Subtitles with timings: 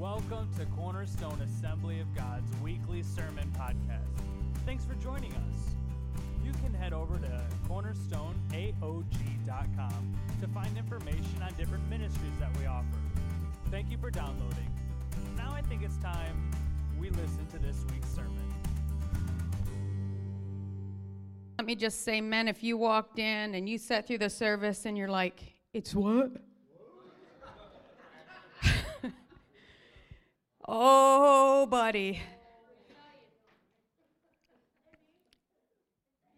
[0.00, 4.08] Welcome to Cornerstone Assembly of God's weekly sermon podcast.
[4.64, 5.74] Thanks for joining us.
[6.42, 12.86] You can head over to cornerstoneaog.com to find information on different ministries that we offer.
[13.70, 14.74] Thank you for downloading.
[15.36, 16.50] Now I think it's time
[16.98, 18.54] we listen to this week's sermon.
[21.58, 24.86] Let me just say, men, if you walked in and you sat through the service
[24.86, 26.30] and you're like, it's what?
[30.66, 32.20] Oh, buddy.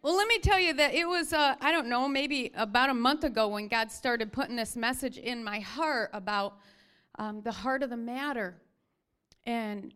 [0.03, 2.95] Well, let me tell you that it was, uh, I don't know, maybe about a
[2.95, 6.57] month ago when God started putting this message in my heart about
[7.21, 8.57] um, the heart of the matter
[9.47, 9.95] and,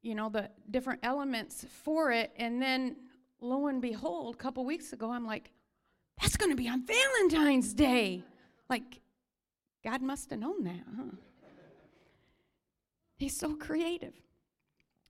[0.00, 2.32] you know, the different elements for it.
[2.36, 2.96] And then
[3.38, 5.50] lo and behold, a couple weeks ago, I'm like,
[6.22, 8.22] that's going to be on Valentine's Day.
[8.70, 9.02] Like,
[9.84, 11.16] God must have known that, huh?
[13.16, 14.14] He's so creative.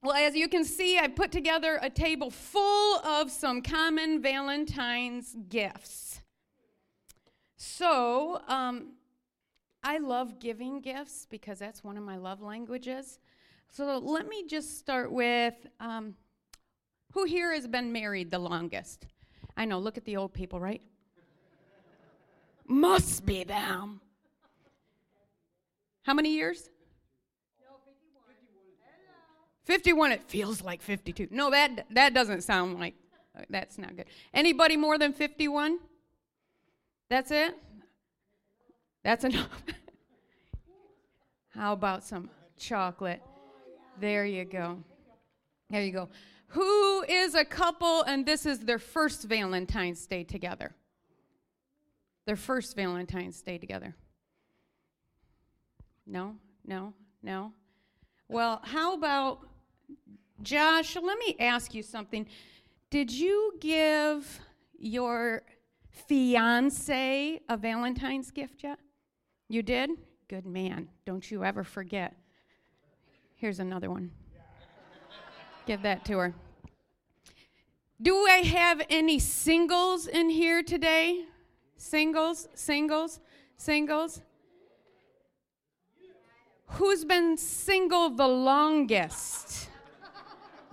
[0.03, 5.35] Well, as you can see, I put together a table full of some common Valentine's
[5.49, 6.21] gifts.
[7.57, 8.93] So, um,
[9.83, 13.19] I love giving gifts because that's one of my love languages.
[13.71, 16.15] So, let me just start with um,
[17.15, 19.07] who here has been married the longest?
[19.57, 20.83] I know, look at the old people, right?
[22.67, 24.01] Must be them.
[26.03, 26.69] How many years?
[29.65, 32.95] 51 it feels like 52 no that that doesn't sound like
[33.51, 34.07] that's not good.
[34.33, 35.79] Anybody more than 51
[37.09, 37.55] that's it?
[39.03, 39.63] That's enough.
[41.51, 43.23] How about some chocolate?
[44.01, 44.79] There you go.
[45.71, 46.09] There you go.
[46.49, 50.75] Who is a couple and this is their first valentine's day together?
[52.27, 53.95] Their first valentine's day together.
[56.07, 56.37] No?
[56.67, 56.95] No?
[57.23, 57.53] No?
[58.29, 59.41] Well how about
[60.43, 62.27] Josh, let me ask you something.
[62.91, 64.41] Did you give
[64.79, 65.43] your
[65.91, 68.79] fiance a Valentine's gift yet?
[69.49, 69.91] You did?
[70.29, 70.89] Good man.
[71.05, 72.15] Don't you ever forget.
[73.37, 74.11] Here's another one.
[75.67, 76.35] Give that to her.
[78.01, 81.25] Do I have any singles in here today?
[81.77, 83.21] Singles, singles,
[83.57, 84.21] singles.
[86.67, 89.69] Who's been single the longest?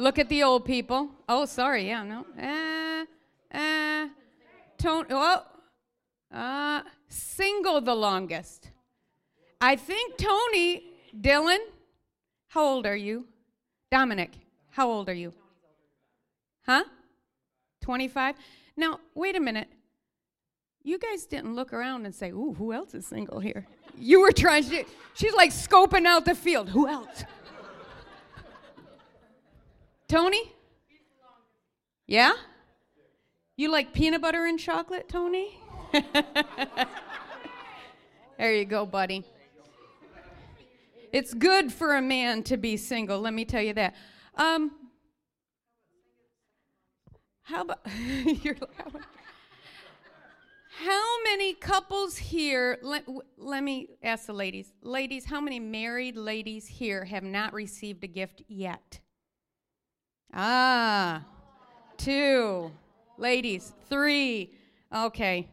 [0.01, 1.11] Look at the old people.
[1.29, 1.85] Oh, sorry.
[1.87, 2.25] Yeah, no.
[2.35, 3.05] Uh,
[3.55, 4.07] uh,
[4.79, 5.07] Tony.
[5.11, 5.43] Oh,
[6.33, 8.71] uh, single the longest.
[9.61, 10.85] I think Tony,
[11.15, 11.59] Dylan,
[12.47, 13.27] how old are you?
[13.91, 14.31] Dominic,
[14.71, 15.33] how old are you?
[16.65, 16.85] Huh?
[17.81, 18.37] 25?
[18.75, 19.67] Now, wait a minute.
[20.81, 23.67] You guys didn't look around and say, Ooh, who else is single here?
[23.99, 24.83] You were trying to,
[25.13, 26.69] she's like scoping out the field.
[26.69, 27.23] Who else?
[30.11, 30.51] Tony?
[32.05, 32.33] Yeah?
[33.55, 35.57] You like peanut butter and chocolate, Tony?
[38.37, 39.23] there you go, buddy.
[41.13, 43.95] It's good for a man to be single, let me tell you that.
[44.35, 44.71] Um,
[47.43, 47.79] how about
[48.43, 48.57] you're
[50.85, 53.05] how many couples here let,
[53.37, 58.07] let me ask the ladies ladies how many married ladies here have not received a
[58.07, 58.99] gift yet
[60.33, 61.23] Ah,
[61.97, 62.71] two.
[63.17, 64.53] Ladies, three.
[64.93, 65.47] Okay.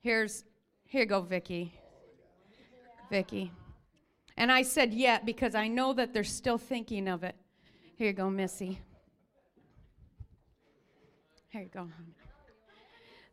[0.00, 0.44] Here's,
[0.84, 1.74] here you go, Vicky.
[3.10, 3.52] Vicky.
[4.36, 7.34] And I said yet because I know that they're still thinking of it.
[7.96, 8.78] Here you go, Missy.
[11.48, 11.88] Here you go.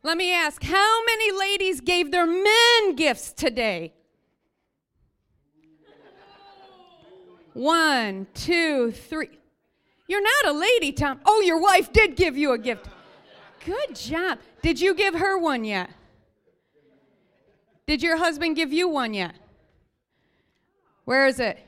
[0.02, 3.92] Let me ask how many ladies gave their men gifts today?
[7.52, 9.28] One, two, three.
[10.08, 11.20] You're not a lady, Tom.
[11.24, 12.88] Oh, your wife did give you a gift.
[13.64, 14.38] Good job.
[14.62, 15.90] Did you give her one yet?
[17.86, 19.34] Did your husband give you one yet?
[21.04, 21.58] Where is it?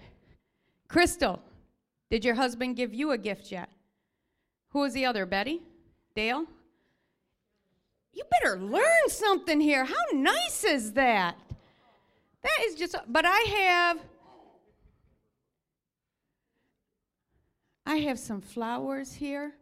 [0.89, 1.41] Crystal,
[2.11, 3.69] did your husband give you a gift yet?
[4.71, 5.27] Who was the other?
[5.27, 5.63] Betty?
[6.15, 6.45] Dale?
[8.13, 9.85] You better learn something here.
[9.85, 11.37] How nice is that?
[12.43, 13.99] That is just, but I have
[17.89, 19.55] I have some flowers here.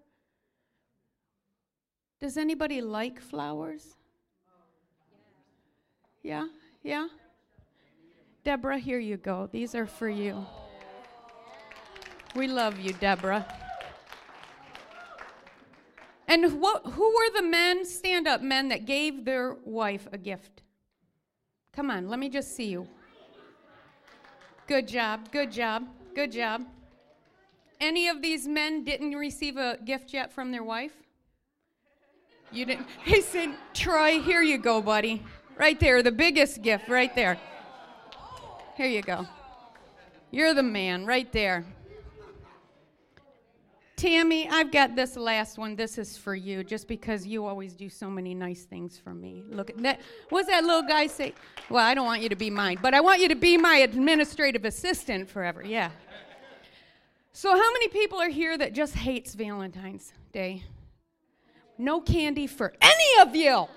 [2.18, 3.94] Does anybody like flowers?
[6.24, 6.48] Yeah,
[6.82, 7.06] yeah.
[8.42, 9.48] Deborah, here you go.
[9.52, 10.44] These are for you.
[12.34, 13.46] We love you, Deborah.
[16.26, 20.62] And what, who were the men, stand up, men that gave their wife a gift?
[21.72, 22.88] Come on, let me just see you.
[24.66, 25.84] Good job, good job,
[26.16, 26.64] Good job.
[27.80, 30.92] Any of these men didn't receive a gift yet from their wife?
[32.50, 32.86] You didn't?
[33.04, 35.22] He said, Troy, here you go, buddy.
[35.56, 37.38] Right there, the biggest gift, right there.
[38.76, 39.26] Here you go.
[40.30, 41.64] You're the man, right there.
[43.96, 45.74] Tammy, I've got this last one.
[45.74, 49.42] This is for you, just because you always do so many nice things for me.
[49.48, 50.00] Look at that.
[50.28, 51.32] What's that little guy say?
[51.70, 53.76] Well, I don't want you to be mine, but I want you to be my
[53.76, 55.62] administrative assistant forever.
[55.64, 55.90] Yeah.
[57.36, 60.64] So, how many people are here that just hates Valentine's Day?
[61.76, 63.68] No candy for any of you.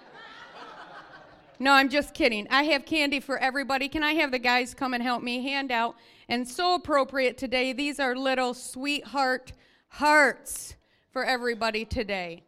[1.60, 2.48] No, I'm just kidding.
[2.50, 3.90] I have candy for everybody.
[3.90, 5.98] Can I have the guys come and help me hand out?
[6.30, 7.74] And so appropriate today.
[7.74, 9.52] These are little sweetheart
[9.90, 10.78] hearts
[11.12, 12.44] for everybody today.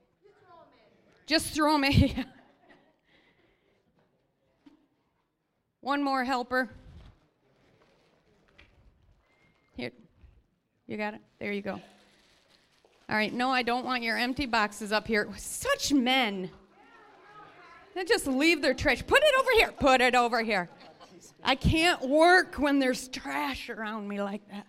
[1.25, 2.25] Just throw them in.
[5.81, 6.69] One more helper.
[9.75, 9.91] Here.
[10.87, 11.21] You got it?
[11.39, 11.79] There you go.
[13.09, 15.27] All right, no, I don't want your empty boxes up here.
[15.37, 16.49] Such men.
[17.93, 19.05] They just leave their trash.
[19.05, 19.71] Put it over here.
[19.73, 20.69] Put it over here.
[21.43, 24.65] I can't work when there's trash around me like that.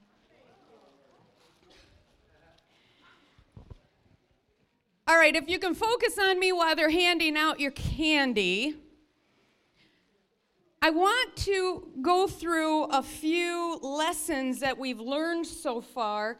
[5.06, 8.76] All right, if you can focus on me while they're handing out your candy,
[10.84, 16.38] I want to go through a few lessons that we've learned so far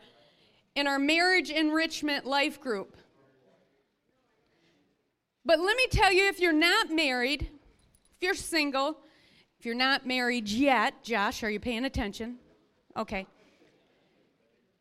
[0.74, 2.96] in our marriage enrichment life group.
[5.44, 8.98] But let me tell you if you're not married, if you're single,
[9.60, 12.38] if you're not married yet, Josh, are you paying attention?
[12.96, 13.24] Okay.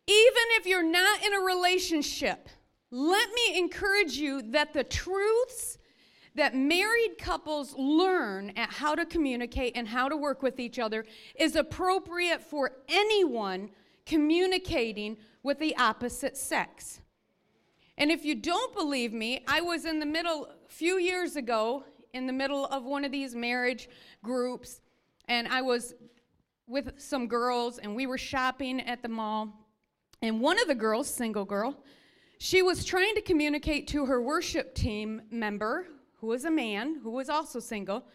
[0.08, 2.50] Even if you're not in a relationship,
[2.90, 5.78] let me encourage you that the truths
[6.36, 11.06] that married couples learn at how to communicate and how to work with each other
[11.36, 13.70] is appropriate for anyone
[14.06, 17.02] communicating with the opposite sex.
[17.98, 21.84] And if you don't believe me, I was in the middle, a few years ago,
[22.14, 23.90] in the middle of one of these marriage
[24.24, 24.82] groups,
[25.28, 25.94] and I was
[26.68, 29.54] with some girls, and we were shopping at the mall.
[30.22, 31.84] And one of the girls, single girl,
[32.38, 35.88] she was trying to communicate to her worship team member,
[36.22, 38.06] who was a man, who was also single,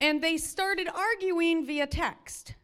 [0.00, 2.54] and they started arguing via text.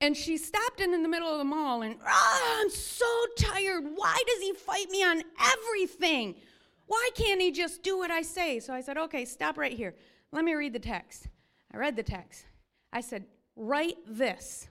[0.00, 3.06] And she stopped in, in the middle of the mall and, ah, I'm so
[3.38, 3.84] tired.
[3.94, 6.34] Why does he fight me on everything?
[6.86, 8.58] Why can't he just do what I say?
[8.58, 9.94] So I said, okay, stop right here.
[10.32, 11.28] Let me read the text.
[11.72, 12.46] I read the text.
[12.92, 14.68] I said, write this.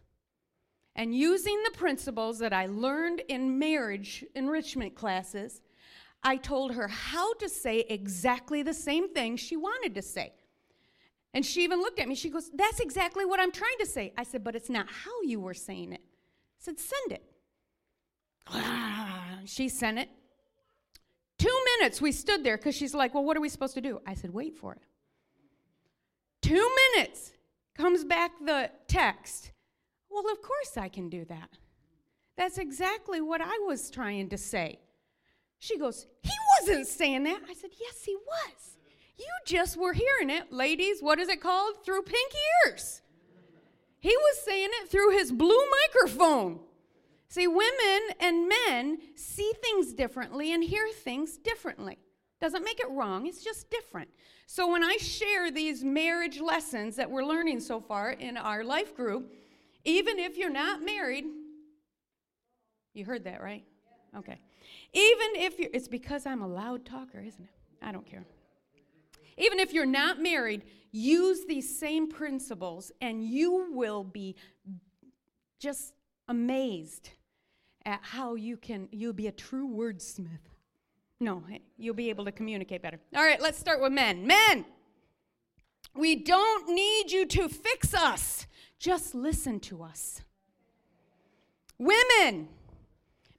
[0.96, 5.62] And using the principles that I learned in marriage enrichment classes,
[6.24, 10.34] I told her how to say exactly the same thing she wanted to say.
[11.34, 12.16] And she even looked at me.
[12.16, 14.14] She goes, That's exactly what I'm trying to say.
[14.18, 16.02] I said, But it's not how you were saying it.
[16.04, 17.24] I said, Send it.
[19.50, 20.10] she sent it.
[21.40, 24.02] Two minutes we stood there because she's like, Well, what are we supposed to do?
[24.06, 24.82] I said, Wait for it.
[26.42, 27.32] Two minutes
[27.76, 29.52] comes back the text.
[30.10, 31.50] Well, of course I can do that.
[32.38, 34.80] That's exactly what I was trying to say.
[35.62, 37.40] She goes, He wasn't saying that.
[37.48, 38.78] I said, Yes, he was.
[39.18, 41.02] You just were hearing it, ladies.
[41.02, 41.86] What is it called?
[41.86, 42.34] Through pink
[42.66, 43.04] ears.
[44.00, 46.62] He was saying it through his blue microphone.
[47.28, 52.00] See, women and men see things differently and hear things differently.
[52.42, 54.10] Doesn't make it wrong, it's just different.
[54.48, 58.96] So when I share these marriage lessons that we're learning so far in our life
[58.96, 59.32] group,
[59.86, 61.26] even if you're not married,
[62.96, 63.64] you heard that, right?
[64.18, 64.40] Okay.
[64.94, 67.50] Even if you're, it's because I'm a loud talker, isn't it?
[67.82, 68.26] I don't care.
[69.38, 74.36] Even if you're not married, use these same principles and you will be
[75.60, 75.94] just
[76.28, 77.10] amazed
[77.86, 80.28] at how you can you'll be a true wordsmith.
[81.20, 81.44] No,
[81.78, 83.00] you'll be able to communicate better.
[83.16, 84.26] All right, let's start with men.
[84.26, 84.66] Men,
[85.96, 88.48] we don't need you to fix us.
[88.80, 90.22] Just listen to us.
[91.78, 92.50] Women,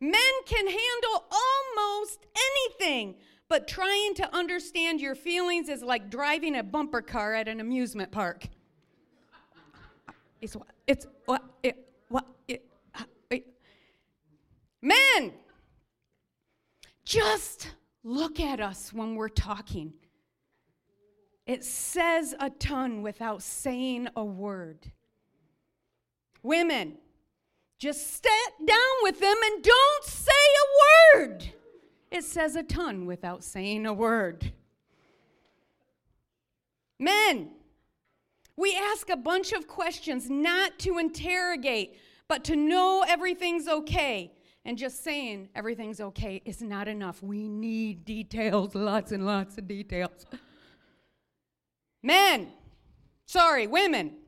[0.02, 3.14] men can handle almost anything
[3.48, 8.10] but trying to understand your feelings is like driving a bumper car at an amusement
[8.10, 8.48] park.
[10.40, 11.76] It's what, it's what, it,
[12.08, 12.64] what, it,
[12.96, 13.46] uh, it.
[14.80, 15.34] Men,
[17.04, 17.68] just
[18.02, 19.92] look at us when we're talking.
[21.46, 24.90] It says a ton without saying a word.
[26.42, 26.98] Women,
[27.82, 31.52] just sit down with them and don't say a word.
[32.12, 34.52] It says a ton without saying a word.
[37.00, 37.50] Men,
[38.56, 41.96] we ask a bunch of questions not to interrogate,
[42.28, 44.32] But to know everything's okay
[44.64, 47.20] and just saying everything's okay is not enough.
[47.20, 50.24] We need details, lots and lots of details.
[52.00, 52.52] Men,
[53.26, 54.21] sorry, women,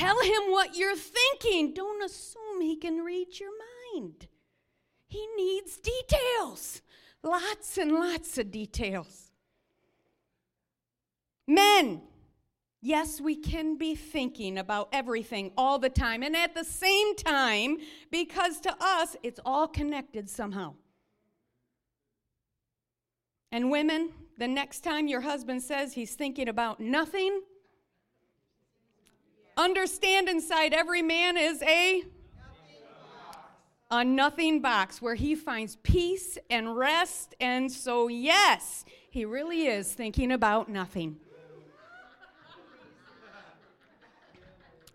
[0.00, 1.74] tell him what you're thinking.
[1.74, 3.50] Don't assume he can read your
[3.94, 4.26] mind.
[5.06, 6.82] He needs details,
[7.22, 9.30] lots and lots of details.
[11.46, 12.02] Men,
[12.82, 16.22] Yes, we can be thinking about everything all the time.
[16.22, 17.76] And at the same time,
[18.10, 20.76] because to us, it's all connected somehow.
[23.52, 27.42] And women, the next time your husband says he's thinking about nothing,
[29.60, 32.04] understand inside every man is a
[33.90, 37.34] a nothing box where he finds peace and rest.
[37.40, 41.16] And so, yes, he really is thinking about nothing.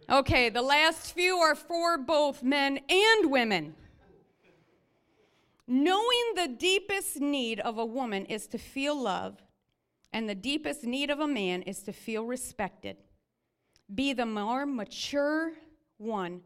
[0.10, 3.76] Okay, the last few are for both men and women.
[5.68, 9.42] Knowing the deepest need of a woman is to feel love,
[10.14, 12.98] and the deepest need of a man is to feel respected.
[13.94, 15.54] Be the more mature
[15.98, 16.42] one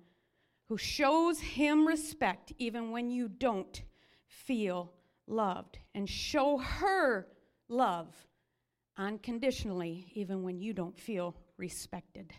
[0.68, 3.82] who shows him respect even when you don't
[4.28, 4.94] feel
[5.28, 7.28] loved, and show her
[7.68, 8.28] love
[8.98, 12.34] unconditionally even when you don't feel respected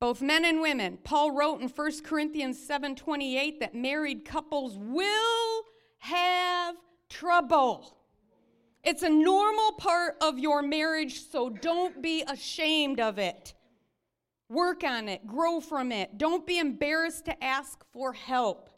[0.00, 0.98] both men and women.
[1.02, 5.64] Paul wrote in 1 Corinthians 7:28 that married couples will
[5.98, 6.76] have
[7.08, 7.97] trouble.
[8.84, 13.54] It's a normal part of your marriage, so don't be ashamed of it.
[14.48, 16.16] Work on it, grow from it.
[16.16, 18.70] Don't be embarrassed to ask for help.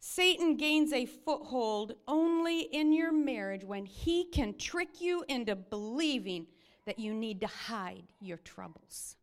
[0.00, 6.46] Satan gains a foothold only in your marriage when he can trick you into believing
[6.86, 9.16] that you need to hide your troubles.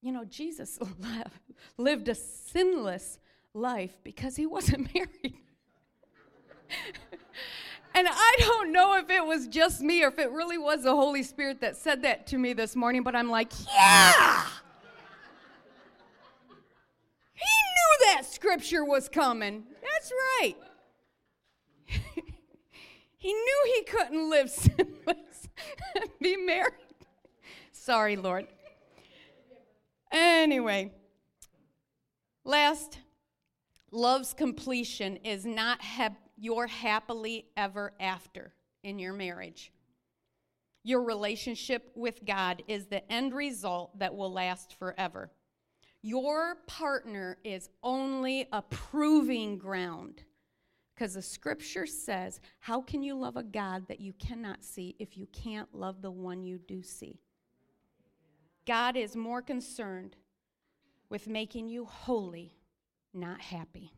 [0.00, 0.78] You know, Jesus
[1.76, 3.18] lived a sinless
[3.52, 5.34] life because he wasn't married.
[7.94, 10.94] and I don't know if it was just me or if it really was the
[10.94, 14.46] Holy Spirit that said that to me this morning, but I'm like, yeah!
[17.34, 19.64] He knew that scripture was coming.
[19.82, 20.54] That's right.
[23.16, 25.48] he knew he couldn't live sinless
[25.94, 26.72] and be married.
[27.72, 28.46] Sorry, Lord.
[30.10, 30.92] Anyway,
[32.44, 32.98] last,
[33.90, 38.52] love's completion is not hap- your happily ever after
[38.82, 39.72] in your marriage.
[40.82, 45.30] Your relationship with God is the end result that will last forever.
[46.02, 50.22] Your partner is only a proving ground.
[50.94, 55.18] Because the scripture says, How can you love a God that you cannot see if
[55.18, 57.20] you can't love the one you do see?
[58.66, 60.16] God is more concerned
[61.08, 62.56] with making you holy,
[63.12, 63.92] not happy.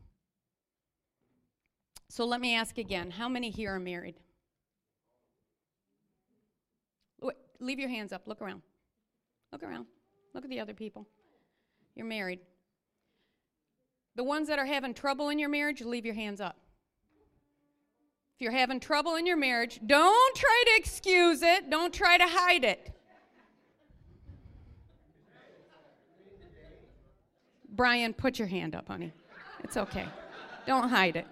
[2.09, 4.15] So let me ask again how many here are married?
[7.61, 8.27] leave your hands up.
[8.27, 8.61] Look around.
[9.51, 9.85] Look around.
[10.33, 11.07] Look at the other people.
[11.95, 12.39] You're married.
[14.15, 16.57] The ones that are having trouble in your marriage, leave your hands up.
[18.35, 22.25] If you're having trouble in your marriage, don't try to excuse it, don't try to
[22.25, 22.91] hide it.
[27.69, 29.13] Brian, put your hand up, honey.
[29.63, 30.05] It's okay.
[30.65, 31.27] Don't hide it.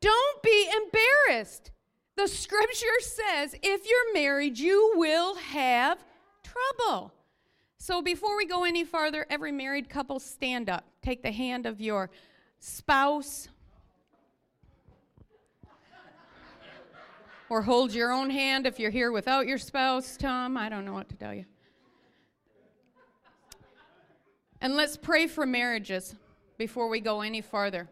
[0.00, 1.70] Don't be embarrassed.
[2.16, 5.98] The scripture says if you're married, you will have
[6.42, 7.12] trouble.
[7.78, 10.84] So before we go any farther, every married couple stand up.
[11.02, 12.10] Take the hand of your
[12.58, 13.48] spouse.
[17.48, 20.56] Or hold your own hand if you're here without your spouse, Tom.
[20.56, 21.46] I don't know what to tell you.
[24.60, 26.14] And let's pray for marriages
[26.58, 27.88] before we go any farther.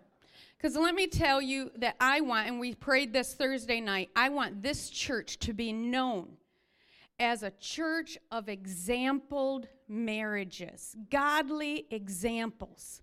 [0.67, 4.31] Because let me tell you that I want, and we prayed this Thursday night, I
[4.31, 6.39] want this church to be known
[7.21, 13.01] as a church of exampled marriages, godly examples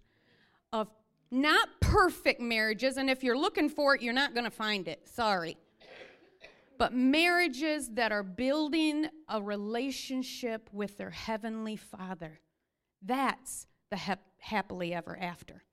[0.73, 0.89] of
[1.31, 2.97] not perfect marriages.
[2.97, 5.07] And if you're looking for it, you're not going to find it.
[5.07, 5.55] Sorry.
[6.77, 12.41] But marriages that are building a relationship with their heavenly Father
[13.01, 15.63] that's the hap- happily ever after.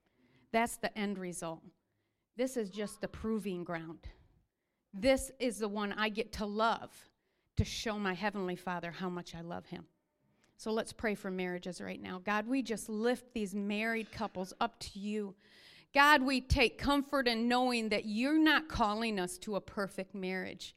[0.53, 1.63] That's the end result.
[2.37, 4.09] This is just the proving ground.
[4.93, 6.91] This is the one I get to love
[7.57, 9.85] to show my Heavenly Father how much I love Him.
[10.57, 12.21] So let's pray for marriages right now.
[12.25, 15.35] God, we just lift these married couples up to you.
[15.95, 20.77] God, we take comfort in knowing that you're not calling us to a perfect marriage.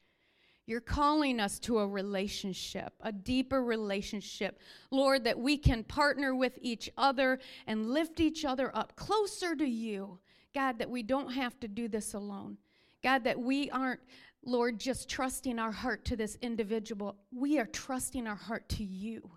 [0.66, 4.58] You're calling us to a relationship, a deeper relationship.
[4.90, 9.66] Lord, that we can partner with each other and lift each other up closer to
[9.66, 10.18] you.
[10.54, 12.56] God, that we don't have to do this alone.
[13.02, 14.00] God, that we aren't,
[14.44, 17.16] Lord, just trusting our heart to this individual.
[17.32, 19.30] We are trusting our heart to you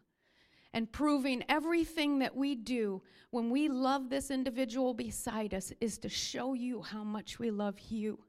[0.74, 6.10] and proving everything that we do when we love this individual beside us is to
[6.10, 8.20] show you how much we love you.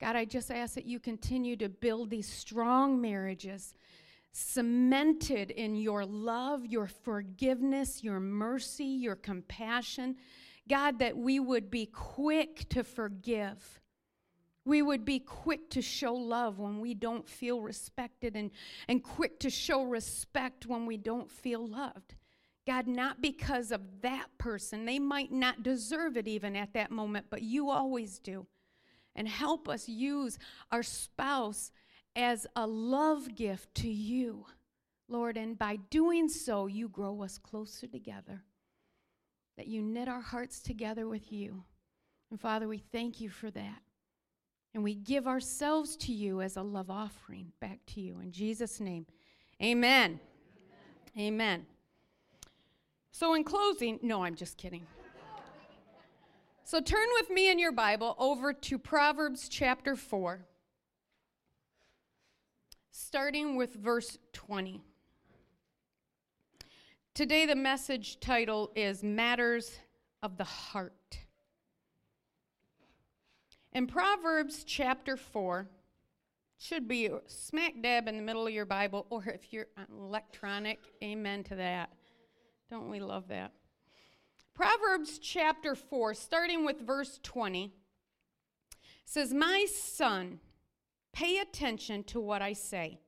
[0.00, 3.74] God, I just ask that you continue to build these strong marriages,
[4.32, 10.16] cemented in your love, your forgiveness, your mercy, your compassion.
[10.68, 13.80] God, that we would be quick to forgive.
[14.64, 18.50] We would be quick to show love when we don't feel respected and,
[18.86, 22.16] and quick to show respect when we don't feel loved.
[22.66, 24.84] God, not because of that person.
[24.84, 28.46] They might not deserve it even at that moment, but you always do
[29.18, 30.38] and help us use
[30.70, 31.72] our spouse
[32.14, 34.44] as a love gift to you,
[35.08, 35.36] Lord.
[35.36, 38.44] And by doing so, you grow us closer together,
[39.58, 41.64] that you knit our hearts together with you.
[42.30, 43.82] And Father, we thank you for that.
[44.72, 48.20] And we give ourselves to you as a love offering back to you.
[48.20, 49.04] In Jesus' name,
[49.62, 50.20] amen.
[51.18, 51.34] Amen.
[51.34, 51.66] amen.
[53.10, 54.86] So, in closing, no, I'm just kidding.
[56.68, 60.44] So turn with me in your Bible over to Proverbs chapter 4,
[62.90, 64.82] starting with verse 20.
[67.18, 69.80] Today, the message title is Matters
[70.22, 71.18] of the Heart.
[73.72, 75.68] In Proverbs chapter 4,
[76.58, 81.42] should be smack dab in the middle of your Bible, or if you're electronic, amen
[81.42, 81.90] to that.
[82.70, 83.50] Don't we love that?
[84.54, 87.72] Proverbs chapter 4, starting with verse 20,
[89.04, 90.38] says, My son,
[91.12, 93.00] pay attention to what I say.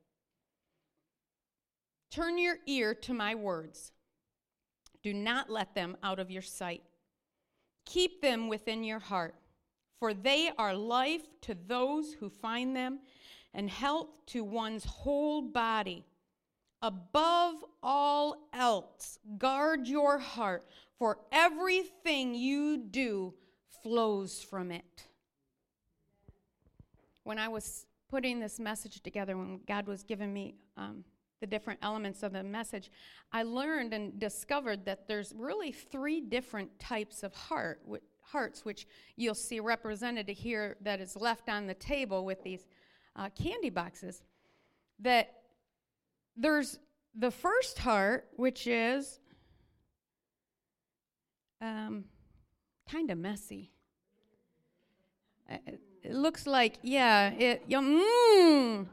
[2.11, 3.93] Turn your ear to my words.
[5.03, 6.83] Do not let them out of your sight.
[7.87, 9.35] Keep them within your heart,
[9.99, 13.01] for they are life to those who find them
[13.55, 16.05] and health to one's whole body.
[16.83, 20.67] Above all else, guard your heart
[20.99, 23.35] for everything you do
[23.83, 25.09] flows from it.
[27.25, 31.05] When I was putting this message together, when God was giving me um,
[31.41, 32.91] the different elements of the message,
[33.33, 37.81] I learned and discovered that there's really three different types of heart,
[38.23, 42.67] hearts, which you'll see represented here that is left on the table with these
[43.17, 44.23] uh, candy boxes.
[45.01, 45.33] That
[46.37, 46.79] there's
[47.15, 49.19] the first heart, which is
[51.61, 52.05] um,
[52.91, 53.71] kind of messy.
[55.51, 55.57] Uh,
[56.03, 58.87] it looks like, yeah, it mm,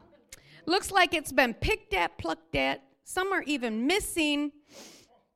[0.68, 2.82] looks like it's been picked at, plucked at.
[3.04, 4.52] Some are even missing.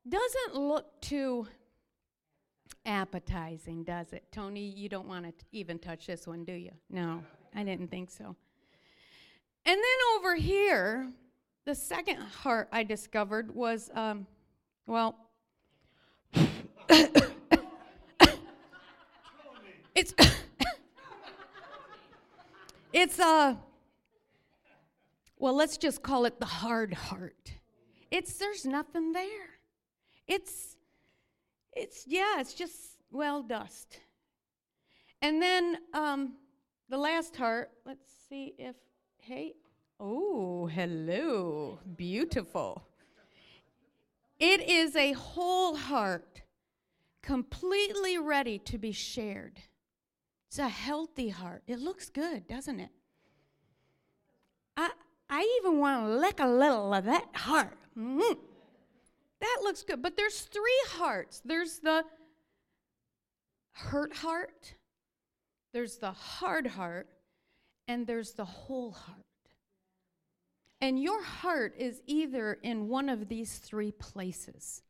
[0.08, 1.46] Doesn't look too
[2.84, 4.24] appetizing, does it?
[4.30, 6.72] Tony, you don't want to even touch this one, do you?
[6.90, 7.22] No,
[7.54, 8.36] I didn't think so.
[9.64, 11.10] And then over here,
[11.64, 14.26] the second heart I discovered was, um,
[14.86, 15.16] well,
[19.94, 20.14] it's
[22.92, 23.54] it's a uh,
[25.42, 27.55] well, let's just call it the hard heart.
[28.12, 29.59] It's there's nothing there.
[30.28, 30.76] It's
[31.72, 32.76] it's yeah, it's just
[33.11, 33.98] well dust.
[35.20, 36.35] And then um,
[36.88, 37.72] the last heart.
[37.85, 38.76] Let's see if
[39.18, 39.55] hey.
[39.98, 42.87] Oh, hello, beautiful.
[44.38, 46.42] It is a whole heart,
[47.20, 49.59] completely ready to be shared.
[50.46, 51.64] It's a healthy heart.
[51.66, 52.90] It looks good, doesn't it?
[54.76, 54.90] I,
[55.34, 57.78] I even want to lick a little of that heart.
[57.98, 58.38] Mm-hmm.
[59.40, 60.02] That looks good.
[60.02, 62.04] But there's three hearts there's the
[63.72, 64.74] hurt heart,
[65.72, 67.08] there's the hard heart,
[67.88, 69.18] and there's the whole heart.
[70.82, 74.82] And your heart is either in one of these three places.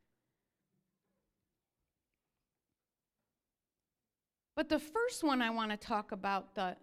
[4.57, 6.75] But the first one I want to talk about the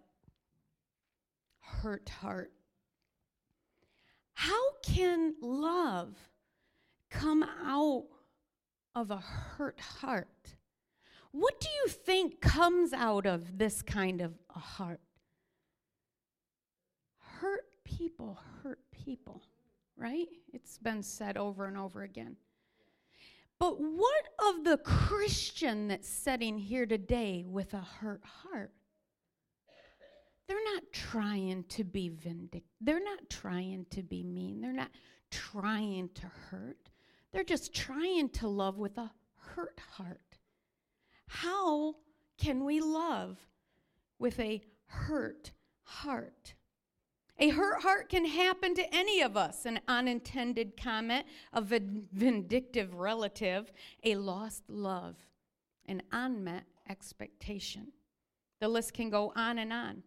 [1.60, 2.52] hurt heart.
[4.40, 6.16] How can love
[7.10, 8.06] come out
[8.94, 10.56] of a hurt heart?
[11.30, 15.02] What do you think comes out of this kind of a heart?
[17.18, 19.42] Hurt people hurt people,
[19.94, 20.28] right?
[20.54, 22.36] It's been said over and over again.
[23.58, 28.72] But what of the Christian that's sitting here today with a hurt heart?
[30.50, 32.62] They're not trying to be vindictive.
[32.80, 34.60] They're not trying to be mean.
[34.60, 34.90] They're not
[35.30, 36.90] trying to hurt.
[37.30, 40.38] They're just trying to love with a hurt heart.
[41.28, 41.94] How
[42.36, 43.38] can we love
[44.18, 45.52] with a hurt
[45.84, 46.54] heart?
[47.38, 53.70] A hurt heart can happen to any of us an unintended comment, a vindictive relative,
[54.02, 55.14] a lost love,
[55.86, 57.92] an unmet expectation.
[58.60, 60.02] The list can go on and on.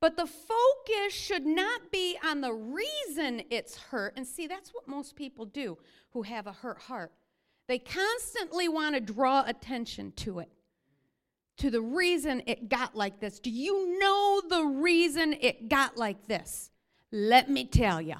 [0.00, 4.14] But the focus should not be on the reason it's hurt.
[4.16, 5.78] And see, that's what most people do
[6.10, 7.12] who have a hurt heart.
[7.66, 10.50] They constantly want to draw attention to it,
[11.58, 13.40] to the reason it got like this.
[13.40, 16.70] Do you know the reason it got like this?
[17.10, 18.16] Let me tell you.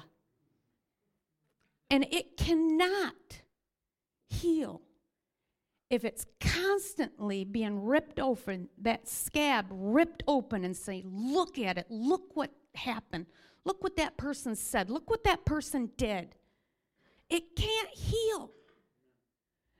[1.91, 3.13] And it cannot
[4.27, 4.81] heal
[5.89, 11.85] if it's constantly being ripped open, that scab ripped open, and say, Look at it,
[11.89, 13.27] look what happened,
[13.63, 16.35] look what that person said, look what that person did.
[17.29, 18.51] It can't heal.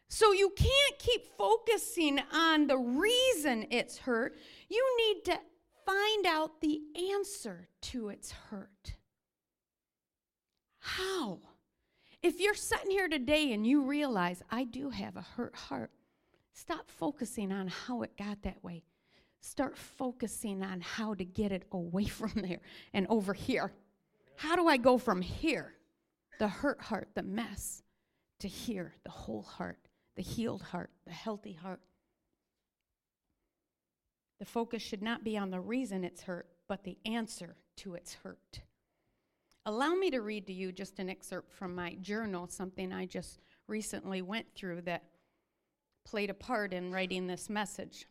[0.08, 4.38] So you can't keep focusing on the reason it's hurt.
[4.70, 5.40] You need to
[5.86, 6.80] find out the
[7.14, 8.96] answer to its hurt.
[10.80, 11.40] How?
[12.26, 15.92] If you're sitting here today and you realize, I do have a hurt heart,
[16.54, 18.82] stop focusing on how it got that way.
[19.42, 22.62] Start focusing on how to get it away from there
[22.96, 23.72] and over here.
[24.38, 25.76] How do I go from here,
[26.40, 27.84] the hurt heart, the mess,
[28.40, 31.82] to here, the whole heart, the healed heart, the healthy heart?
[34.40, 38.16] The focus should not be on the reason it's hurt, but the answer to its
[38.16, 38.62] hurt.
[39.68, 43.40] Allow me to read to you just an excerpt from my journal, something I just
[43.68, 45.04] recently went through that
[46.06, 48.06] played a part in writing this message.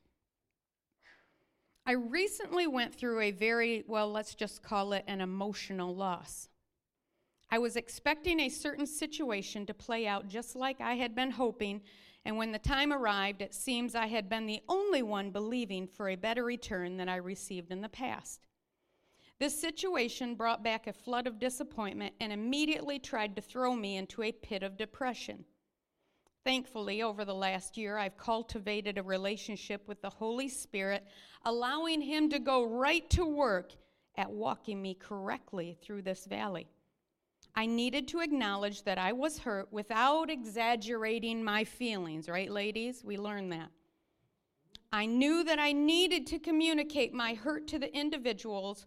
[1.87, 6.49] I recently went through a very, well, let's just call it an emotional loss.
[7.51, 11.83] I was expecting a certain situation to play out just like I had been hoping,
[12.25, 16.09] and when the time arrived, it seems I had been the only one believing for
[16.09, 18.49] a better return than I received in the past.
[19.41, 24.23] This situation brought back a flood of disappointment and immediately tried to throw me into
[24.23, 25.45] a pit of depression.
[26.45, 31.05] Thankfully, over the last year, I've cultivated a relationship with the Holy Spirit,
[31.45, 33.73] allowing Him to go right to work
[34.17, 36.69] at walking me correctly through this valley.
[37.57, 43.03] I needed to acknowledge that I was hurt without exaggerating my feelings, right, ladies?
[43.05, 43.71] We learned that.
[44.93, 48.87] I knew that I needed to communicate my hurt to the individuals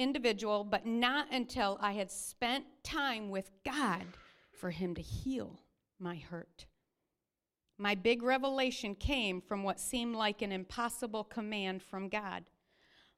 [0.00, 4.04] individual, but not until I had spent time with God
[4.52, 5.60] for Him to heal
[5.98, 6.66] my hurt.
[7.78, 12.44] My big revelation came from what seemed like an impossible command from God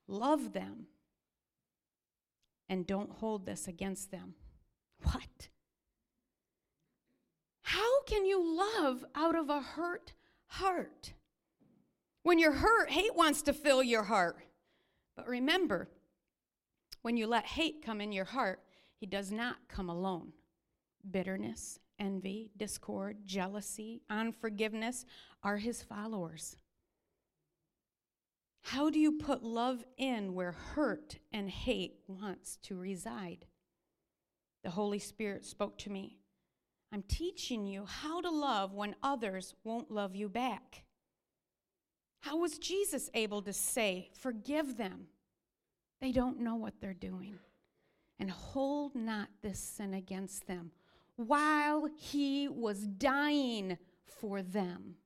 [0.09, 0.87] love them
[2.69, 4.35] and don't hold this against them.
[5.03, 5.49] What?
[7.63, 10.13] How can you love out of a hurt
[10.47, 11.13] heart?
[12.23, 14.37] When you're hurt, hate wants to fill your heart.
[15.17, 15.89] But remember,
[17.03, 18.61] when you let hate come in your heart,
[18.97, 20.33] he does not come alone.
[21.09, 25.05] Bitterness, envy, discord, jealousy, unforgiveness
[25.43, 26.57] are his followers.
[28.63, 33.47] How do you put love in where hurt and hate wants to reside?
[34.63, 36.19] The Holy Spirit spoke to me.
[36.93, 40.85] I'm teaching you how to love when others won't love you back.
[42.21, 45.09] How was Jesus able to say, Forgive them?
[46.03, 47.39] They don't know what they're doing.
[48.19, 50.73] And hold not this sin against them
[51.15, 54.97] while he was dying for them.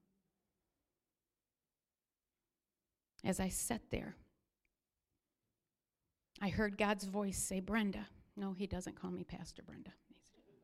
[3.23, 4.17] As I sat there,
[6.41, 8.07] I heard God's voice say, Brenda.
[8.35, 9.93] No, he doesn't call me Pastor Brenda.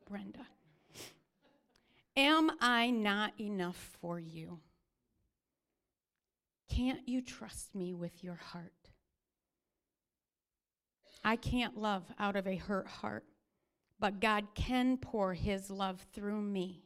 [0.09, 0.47] Brenda.
[2.17, 4.59] Am I not enough for you?
[6.69, 8.82] Can't you trust me with your heart?
[11.23, 13.25] I can't love out of a hurt heart,
[13.99, 16.83] but God can pour his love through me.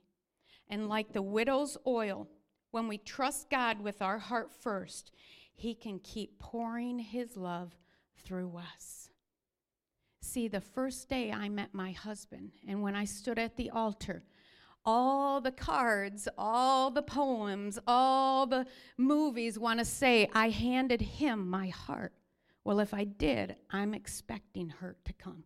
[0.69, 2.27] And like the widow's oil,
[2.71, 5.11] when we trust God with our heart first,
[5.55, 7.75] he can keep pouring his love
[8.23, 9.09] through us.
[10.21, 14.23] See, the first day I met my husband, and when I stood at the altar,
[14.85, 18.65] all the cards, all the poems, all the
[18.97, 22.13] movies want to say, I handed him my heart.
[22.67, 25.45] Well, if I did, I'm expecting hurt to come.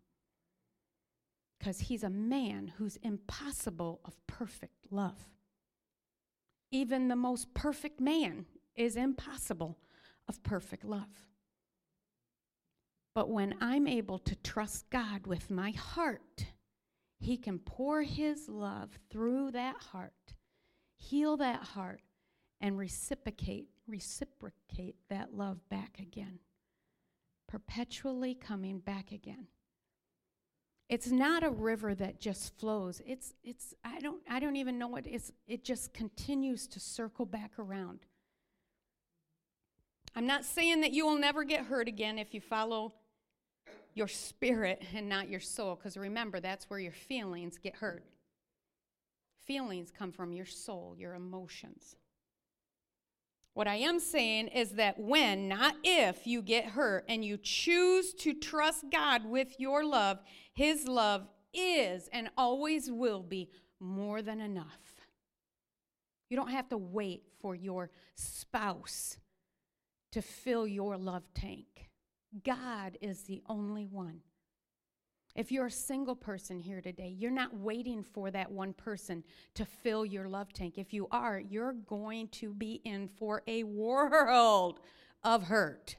[1.60, 5.30] Because he's a man who's impossible of perfect love.
[6.72, 9.78] Even the most perfect man is impossible
[10.28, 11.28] of perfect love.
[13.14, 16.48] But when I'm able to trust God with my heart,
[17.20, 20.34] He can pour His love through that heart,
[20.98, 22.02] heal that heart,
[22.60, 26.40] and reciprocate, reciprocate that love back again.
[27.52, 29.48] Perpetually coming back again.
[30.88, 33.02] It's not a river that just flows.
[33.06, 37.26] It's it's I don't I don't even know what it's it just continues to circle
[37.26, 38.06] back around.
[40.16, 42.94] I'm not saying that you will never get hurt again if you follow
[43.94, 48.06] your spirit and not your soul, because remember, that's where your feelings get hurt.
[49.46, 51.98] Feelings come from your soul, your emotions.
[53.54, 58.14] What I am saying is that when, not if, you get hurt and you choose
[58.16, 60.20] to trust God with your love,
[60.54, 64.96] His love is and always will be more than enough.
[66.30, 69.18] You don't have to wait for your spouse
[70.14, 71.90] to fill your love tank.
[72.46, 74.22] God is the only one.
[75.36, 79.24] If you're a single person here today, you're not waiting for that one person
[79.56, 80.78] to fill your love tank.
[80.78, 84.80] If you are, you're going to be in for a world
[85.24, 85.96] of hurt.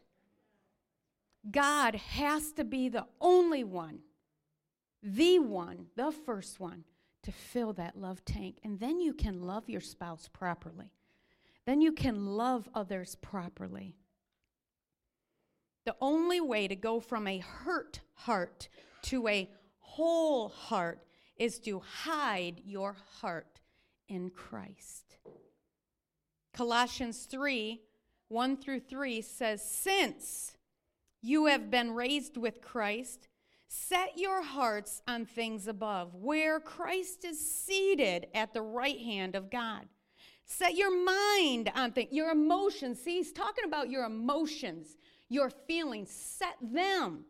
[1.51, 4.01] God has to be the only one,
[5.03, 6.85] the one, the first one
[7.23, 8.59] to fill that love tank.
[8.63, 10.93] And then you can love your spouse properly.
[11.65, 13.97] Then you can love others properly.
[15.85, 18.69] The only way to go from a hurt heart
[19.03, 21.01] to a whole heart
[21.37, 23.61] is to hide your heart
[24.09, 25.17] in Christ.
[26.55, 27.81] Colossians 3
[28.29, 30.57] 1 through 3 says, Since
[31.21, 33.29] you have been raised with Christ,
[33.69, 39.51] set your hearts on things above, where Christ is seated at the right hand of
[39.51, 39.87] God.
[40.47, 43.03] Set your mind on things, your emotions.
[43.03, 44.97] See, he's talking about your emotions
[45.33, 47.25] your feelings, set them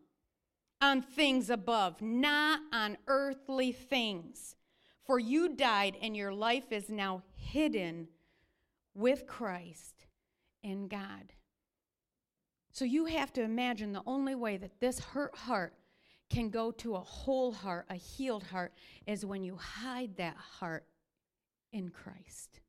[0.83, 4.57] on things above, not on earthly things.
[5.05, 8.09] For you died, and your life is now hidden
[8.95, 10.07] with Christ
[10.63, 11.33] in God.
[12.73, 15.75] So you have to imagine the only way that this hurt heart
[16.31, 18.73] can go to a whole heart, a healed heart,
[19.07, 20.85] is when you hide that heart
[21.73, 22.61] in Christ.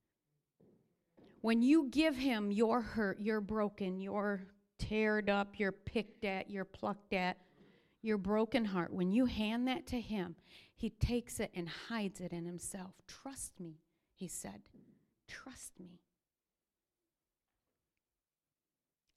[1.42, 4.42] When you give Him your hurt, your broken, your
[4.80, 7.38] teared up, you're picked at, you're plucked at,
[8.04, 10.36] your broken heart, when you hand that to Him,
[10.76, 12.94] He takes it and hides it in Himself.
[13.08, 13.80] Trust me,
[14.14, 14.62] He said.
[15.28, 16.02] Trust me.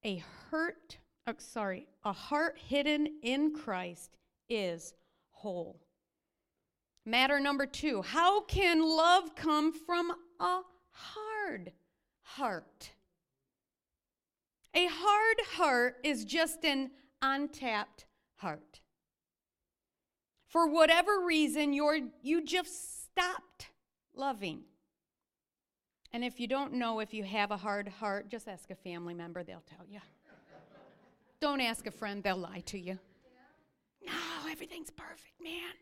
[0.04, 4.16] A hurt, oh, sorry, a heart hidden in Christ
[4.48, 4.94] is
[5.30, 5.80] whole.
[7.04, 11.72] Matter number two how can love come from a hard
[12.22, 12.92] heart?
[14.74, 16.90] A hard heart is just an
[17.22, 18.80] untapped heart.
[20.48, 23.68] For whatever reason, you're, you just stopped
[24.14, 24.62] loving.
[26.12, 29.12] And if you don't know if you have a hard heart, just ask a family
[29.12, 30.00] member, they'll tell you.
[31.40, 32.98] don't ask a friend, they'll lie to you.
[34.06, 34.12] No,
[34.50, 35.72] everything's perfect, man.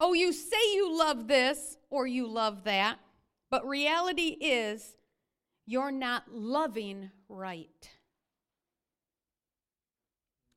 [0.00, 2.98] Oh, you say you love this or you love that,
[3.50, 4.96] but reality is
[5.66, 7.90] you're not loving right.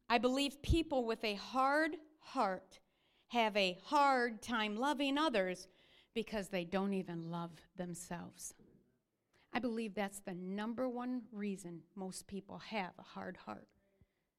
[0.10, 2.80] I believe people with a hard heart
[3.28, 5.68] have a hard time loving others
[6.14, 8.54] because they don't even love themselves.
[9.54, 13.68] I believe that's the number one reason most people have a hard heart.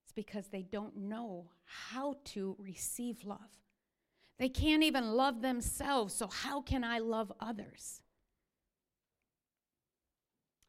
[0.04, 3.38] It's because they don't know how to receive love.
[4.38, 8.00] They can't even love themselves, so how can I love others?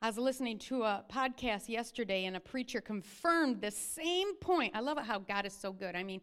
[0.02, 4.74] I was listening to a podcast yesterday, and a preacher confirmed the same point.
[4.74, 5.94] I love it how God is so good.
[5.94, 6.22] I mean,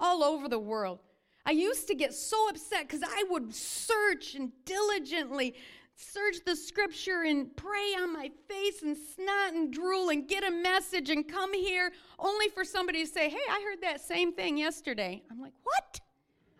[0.00, 1.00] all over the world.
[1.44, 5.54] I used to get so upset because I would search and diligently
[5.94, 10.50] search the scripture and pray on my face and snot and drool and get a
[10.50, 14.56] message and come here only for somebody to say, Hey, I heard that same thing
[14.56, 15.22] yesterday.
[15.30, 16.00] I'm like, What?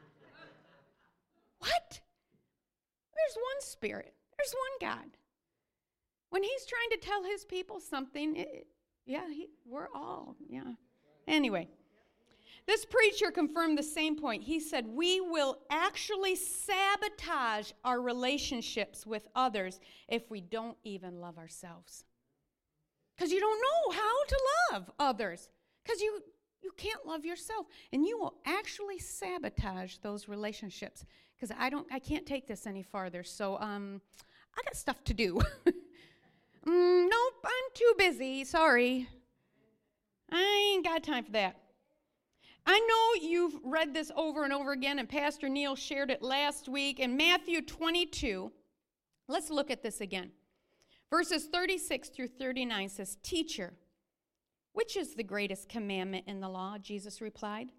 [1.60, 2.00] what?
[3.14, 5.17] There's one spirit, there's one God.
[6.30, 8.66] When he's trying to tell his people something, it,
[9.06, 10.72] yeah, he, we're all, yeah.
[11.26, 11.68] Anyway,
[12.66, 14.42] this preacher confirmed the same point.
[14.42, 21.38] He said, We will actually sabotage our relationships with others if we don't even love
[21.38, 22.04] ourselves.
[23.16, 25.48] Because you don't know how to love others.
[25.82, 26.20] Because you,
[26.62, 27.66] you can't love yourself.
[27.92, 31.06] And you will actually sabotage those relationships.
[31.34, 33.22] Because I don't I can't take this any farther.
[33.24, 34.02] So um
[34.54, 35.40] I got stuff to do.
[36.68, 38.44] Mm, nope, I'm too busy.
[38.44, 39.08] Sorry.
[40.30, 41.56] I ain't got time for that.
[42.66, 46.68] I know you've read this over and over again, and Pastor Neil shared it last
[46.68, 48.52] week in Matthew 22.
[49.26, 50.32] Let's look at this again.
[51.08, 53.72] Verses 36 through 39 says, Teacher,
[54.74, 56.76] which is the greatest commandment in the law?
[56.76, 57.72] Jesus replied,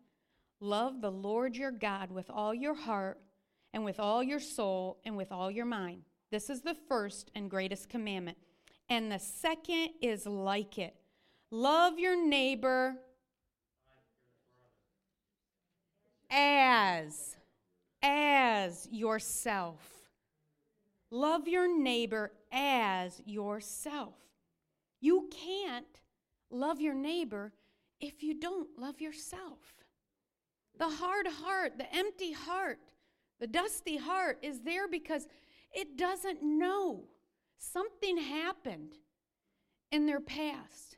[0.60, 3.20] Love the Lord your God with all your heart,
[3.72, 6.02] and with all your soul, and with all your mind.
[6.32, 8.38] This is the first and greatest commandment.
[8.90, 10.96] And the second is like it
[11.52, 12.96] love your neighbor
[16.30, 17.36] as
[18.02, 19.78] as yourself.
[21.12, 24.16] Love your neighbor as yourself.
[25.02, 25.86] You can't
[26.52, 27.54] love your neighbor
[28.00, 29.60] if you don't love yourself.
[30.78, 32.80] The hard heart, the empty heart,
[33.40, 35.28] the dusty heart is there because
[35.74, 37.04] it doesn't know
[37.60, 38.96] something happened
[39.92, 40.98] in their past.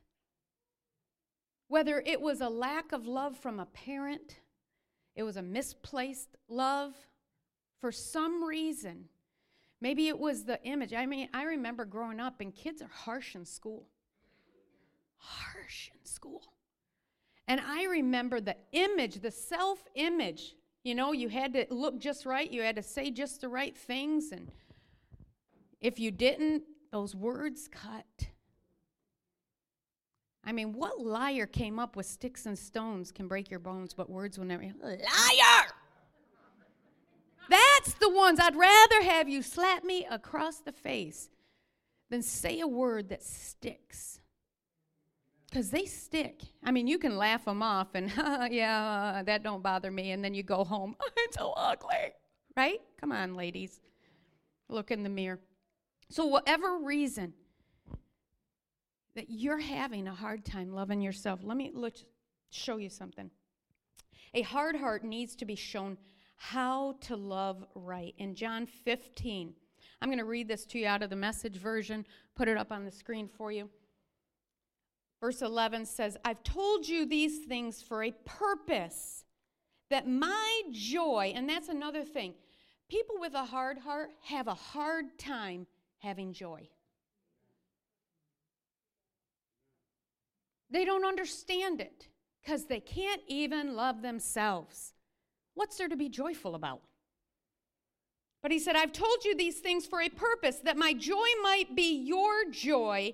[1.67, 4.39] Whether it was a lack of love from a parent,
[5.15, 6.93] it was a misplaced love
[7.79, 9.05] for some reason.
[9.81, 10.93] Maybe it was the image.
[10.93, 13.87] I mean, I remember growing up, and kids are harsh in school.
[15.17, 16.43] Harsh in school.
[17.47, 20.55] And I remember the image, the self image.
[20.83, 23.75] You know, you had to look just right, you had to say just the right
[23.75, 24.31] things.
[24.31, 24.51] And
[25.81, 28.29] if you didn't, those words cut.
[30.43, 34.09] I mean, what liar came up with sticks and stones can break your bones, but
[34.09, 34.63] words will never?
[34.63, 35.67] Liar!
[37.49, 41.29] That's the ones I'd rather have you slap me across the face
[42.09, 44.19] than say a word that sticks.
[45.49, 46.43] Because they stick.
[46.63, 48.11] I mean, you can laugh them off and,
[48.51, 50.95] yeah, that don't bother me, and then you go home.
[51.17, 52.13] it's so ugly.
[52.55, 52.79] Right?
[52.99, 53.81] Come on, ladies.
[54.69, 55.39] Look in the mirror.
[56.11, 57.33] So, whatever reason,
[59.15, 61.71] that you're having a hard time loving yourself, let me
[62.49, 63.31] show you something.
[64.33, 65.97] A hard heart needs to be shown
[66.35, 68.13] how to love right.
[68.17, 69.53] In John 15,
[70.01, 72.73] I'm going to read this to you out of the message version, put it up
[72.73, 73.69] on the screen for you.
[75.21, 79.23] Verse 11 says, I've told you these things for a purpose,
[79.89, 82.33] that my joy, and that's another thing,
[82.89, 85.67] people with a hard heart have a hard time
[86.01, 86.69] having joy.
[90.69, 92.07] They don't understand it
[92.41, 94.93] because they can't even love themselves.
[95.53, 96.81] What's there to be joyful about?
[98.41, 101.75] But he said, I've told you these things for a purpose, that my joy might
[101.75, 103.13] be your joy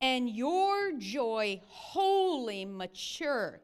[0.00, 3.60] and your joy wholly mature.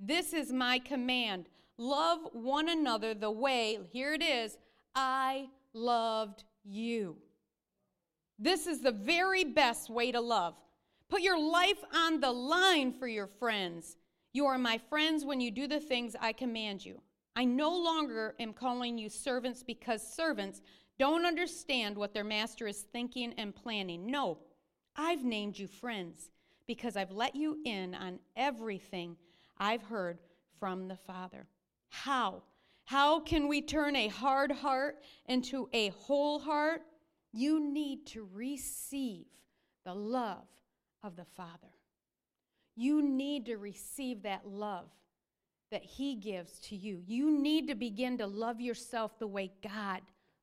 [0.00, 4.58] This is my command love one another the way, here it is,
[4.94, 7.16] I loved you.
[8.38, 10.54] This is the very best way to love.
[11.08, 13.96] Put your life on the line for your friends.
[14.32, 17.00] You are my friends when you do the things I command you.
[17.34, 20.60] I no longer am calling you servants because servants
[20.98, 24.10] don't understand what their master is thinking and planning.
[24.10, 24.38] No,
[24.96, 26.30] I've named you friends
[26.66, 29.16] because I've let you in on everything
[29.56, 30.18] I've heard
[30.58, 31.46] from the Father.
[31.88, 32.42] How?
[32.84, 34.96] How can we turn a hard heart
[35.26, 36.82] into a whole heart?
[37.38, 39.26] You need to receive
[39.84, 40.48] the love
[41.04, 41.70] of the Father.
[42.74, 44.88] You need to receive that love
[45.70, 47.00] that He gives to you.
[47.06, 50.00] You need to begin to love yourself the way God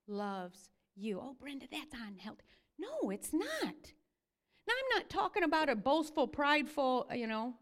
[0.08, 1.20] loves you.
[1.22, 2.44] Oh, Brenda, that's unhealthy.
[2.78, 3.44] No, it's not.
[3.52, 7.56] Now, I'm not talking about a boastful, prideful, you know.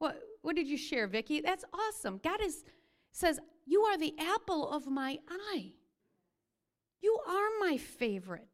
[0.00, 1.40] What, what did you share, Vicki?
[1.40, 2.18] That's awesome.
[2.24, 2.64] God is,
[3.12, 5.74] says, You are the apple of my eye.
[7.00, 8.53] You are my favorite.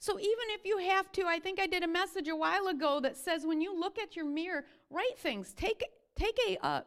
[0.00, 3.00] So even if you have to, I think I did a message a while ago
[3.00, 5.52] that says when you look at your mirror, write things.
[5.52, 5.84] Take
[6.16, 6.80] take a uh,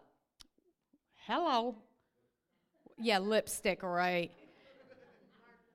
[1.28, 1.76] hello.
[2.98, 4.32] Yeah, lipstick, right.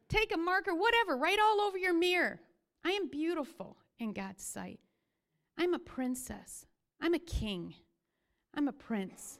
[0.08, 2.40] Take a marker, whatever, write all over your mirror.
[2.84, 4.80] I am beautiful in God's sight.
[5.56, 6.66] I'm a princess.
[7.00, 7.74] I'm a king.
[8.52, 9.38] I'm a prince.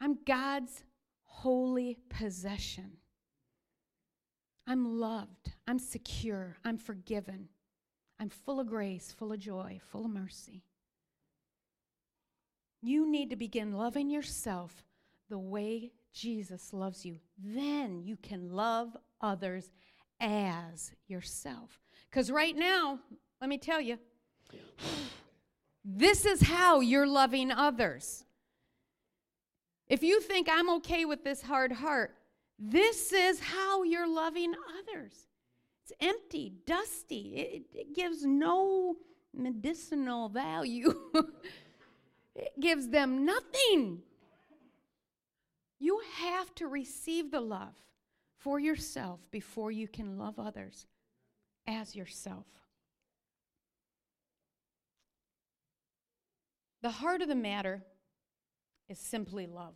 [0.00, 0.84] I'm God's
[1.24, 2.98] holy possession.
[4.66, 5.52] I'm loved.
[5.66, 6.56] I'm secure.
[6.64, 7.48] I'm forgiven.
[8.20, 10.62] I'm full of grace, full of joy, full of mercy.
[12.80, 14.84] You need to begin loving yourself
[15.28, 17.18] the way Jesus loves you.
[17.42, 19.70] Then you can love others
[20.20, 21.80] as yourself.
[22.10, 22.98] Because right now,
[23.40, 23.98] let me tell you,
[25.84, 28.24] this is how you're loving others.
[29.88, 32.14] If you think I'm okay with this hard heart,
[32.64, 35.26] this is how you're loving others.
[35.82, 38.94] It's empty, dusty, it, it gives no
[39.34, 40.94] medicinal value.
[42.36, 44.02] it gives them nothing.
[45.80, 47.74] You have to receive the love
[48.38, 50.86] for yourself before you can love others
[51.66, 52.46] as yourself.
[56.82, 57.82] The heart of the matter
[58.88, 59.74] is simply love.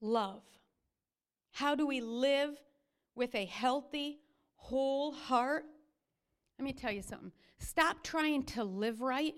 [0.00, 0.42] Love.
[1.52, 2.56] How do we live
[3.14, 4.20] with a healthy,
[4.56, 5.64] whole heart?
[6.58, 7.32] Let me tell you something.
[7.58, 9.34] Stop trying to live right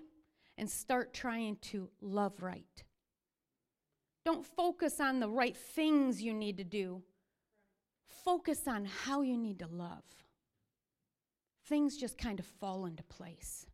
[0.57, 2.85] and start trying to love right.
[4.25, 7.03] Don't focus on the right things you need to do.
[8.25, 10.03] Focus on how you need to love.
[11.67, 13.67] Things just kind of fall into place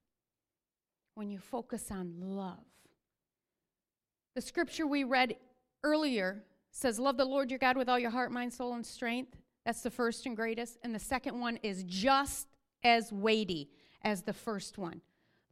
[1.15, 2.65] when you focus on love.
[4.35, 5.37] The scripture we read
[5.83, 9.37] earlier says, Love the Lord your God with all your heart, mind, soul, and strength.
[9.65, 10.79] That's the first and greatest.
[10.83, 12.49] And the second one is just
[12.83, 13.71] as weighty
[14.03, 15.01] as the first one.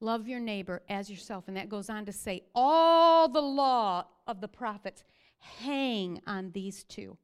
[0.01, 1.45] Love your neighbor as yourself.
[1.49, 5.05] And that goes on to say, All the law of the prophets
[5.39, 7.17] hang on these two.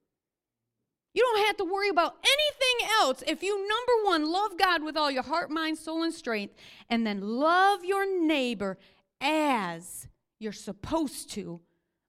[1.15, 4.97] You don't have to worry about anything else if you, number one, love God with
[4.97, 6.55] all your heart, mind, soul, and strength,
[6.89, 8.79] and then love your neighbor
[9.21, 10.07] as
[10.39, 11.61] you're supposed to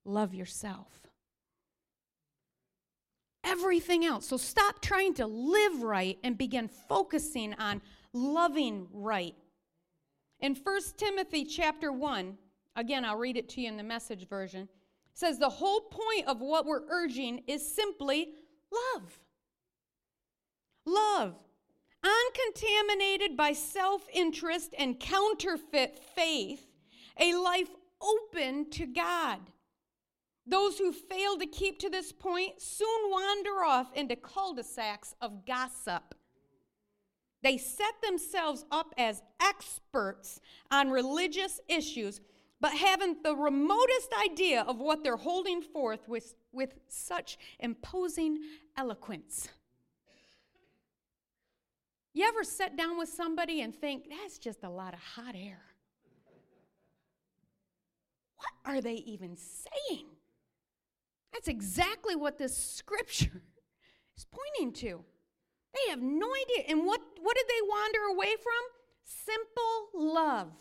[0.05, 1.08] love yourself.
[3.49, 4.27] Everything else.
[4.27, 7.81] So stop trying to live right and begin focusing on
[8.13, 9.35] loving right.
[10.39, 12.37] In 1 Timothy chapter 1,
[12.75, 14.69] again, I'll read it to you in the message version,
[15.13, 18.33] says the whole point of what we're urging is simply
[18.71, 19.19] Love.
[20.85, 21.35] Love.
[22.03, 26.65] Uncontaminated by self interest and counterfeit faith,
[27.19, 27.69] a life
[28.01, 29.39] open to God.
[30.49, 35.13] Those who fail to keep to this point soon wander off into cul de sacs
[35.21, 36.15] of gossip.
[37.41, 40.41] They set themselves up as experts
[40.71, 42.19] on religious issues
[42.61, 48.39] but haven't the remotest idea of what they're holding forth with, with such imposing
[48.77, 49.47] eloquence.
[52.13, 55.61] You ever sit down with somebody and think, that's just a lot of hot air?
[58.35, 60.07] What are they even saying?
[61.33, 63.41] That's exactly what this scripture
[64.17, 65.03] is pointing to.
[65.73, 66.65] They have no idea.
[66.69, 68.53] And what, what did they wander away from?
[69.03, 70.51] Simple love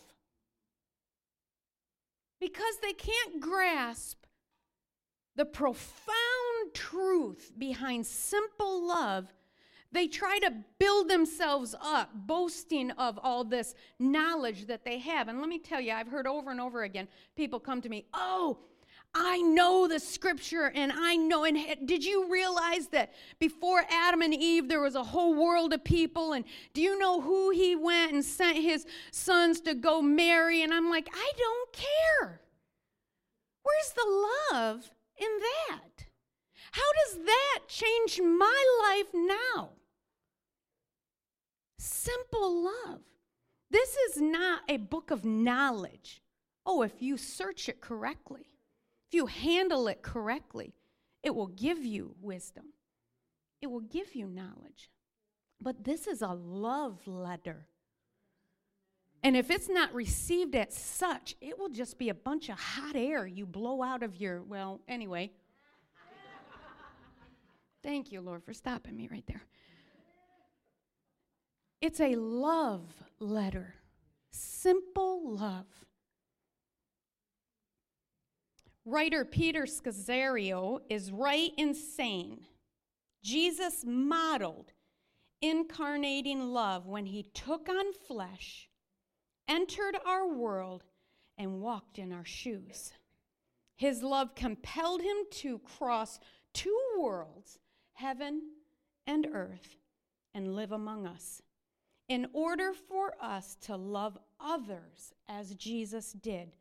[2.41, 4.25] because they can't grasp
[5.37, 9.33] the profound truth behind simple love,
[9.91, 15.29] they try to build themselves up, boasting of all this knowledge that they have.
[15.29, 18.05] And let me tell you, I've heard over and over again people come to me,
[18.13, 18.59] Oh,
[19.15, 21.45] I know the scripture and I know.
[21.45, 25.83] And did you realize that before Adam and Eve, there was a whole world of
[25.83, 26.35] people?
[26.35, 26.45] And
[26.75, 30.63] do you know who he went and sent his sons to go marry?
[30.63, 32.41] And I'm like, I don't care.
[33.63, 36.07] Where's the love in that?
[36.71, 39.71] How does that change my life now?
[41.79, 43.01] Simple love.
[43.71, 46.23] This is not a book of knowledge.
[46.65, 48.48] Oh, if you search it correctly.
[49.09, 50.75] If you handle it correctly,
[51.23, 52.67] it will give you wisdom,
[53.61, 54.91] it will give you knowledge.
[55.61, 57.67] But this is a love letter.
[59.25, 62.95] And if it's not received as such, it will just be a bunch of hot
[62.95, 65.33] air you blow out of your, well, anyway.
[67.83, 69.43] Thank you, Lord, for stopping me right there.
[71.81, 72.87] It's a love
[73.19, 73.75] letter,
[74.31, 75.67] simple love.
[78.91, 82.39] Writer Peter Scazzero is right in saying
[83.23, 84.73] Jesus modeled
[85.43, 88.71] incarnating love when he took on flesh,
[89.47, 90.85] entered our world,
[91.37, 92.93] and walked in our shoes.
[93.77, 96.19] His love compelled him to cross
[96.55, 97.59] two worlds,
[97.93, 98.41] heaven
[99.07, 99.77] and earth,
[100.33, 101.43] and live among us.
[102.09, 106.55] In order for us to love others as Jesus did,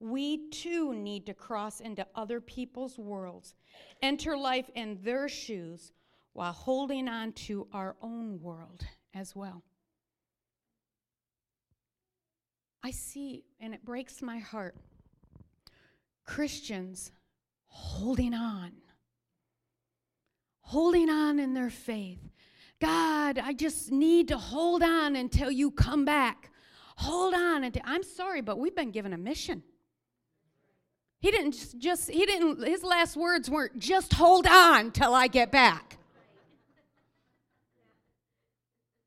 [0.00, 3.54] we too need to cross into other people's worlds,
[4.02, 5.92] enter life in their shoes
[6.32, 8.82] while holding on to our own world
[9.14, 9.62] as well.
[12.82, 14.74] I see, and it breaks my heart,
[16.24, 17.12] Christians
[17.66, 18.72] holding on,
[20.62, 22.20] holding on in their faith.
[22.80, 26.50] God, I just need to hold on until you come back.
[26.96, 29.62] Hold on until I'm sorry, but we've been given a mission.
[31.20, 35.52] He didn't just, he didn't, his last words weren't, just hold on till I get
[35.52, 35.98] back.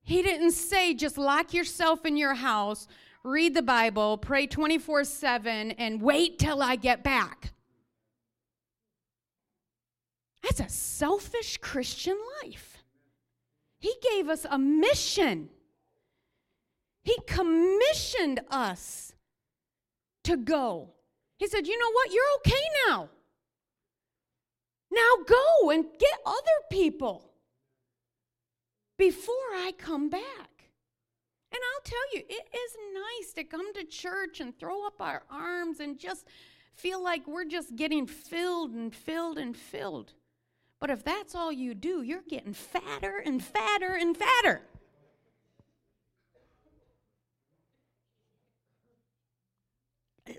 [0.03, 2.88] He didn't say, just lock yourself in your house,
[3.24, 7.53] read the Bible, pray 24 7, and wait till I get back.
[10.43, 12.84] That's a selfish Christian life.
[13.80, 15.49] He gave us a mission.
[17.01, 19.14] He commissioned us
[20.26, 20.89] to go.
[21.38, 22.11] He said, You know what?
[22.11, 23.09] You're okay now.
[24.91, 26.39] Now go and get other
[26.71, 27.31] people
[28.97, 30.53] before I come back.
[31.51, 35.23] And I'll tell you, it is nice to come to church and throw up our
[35.29, 36.27] arms and just
[36.73, 40.13] feel like we're just getting filled and filled and filled.
[40.79, 44.61] But if that's all you do, you're getting fatter and fatter and fatter.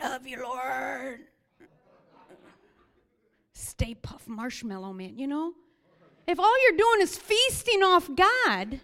[0.01, 1.21] Love you, Lord.
[3.53, 5.53] Stay Puft Marshmallow Man, you know?
[6.27, 8.81] If all you're doing is feasting off God,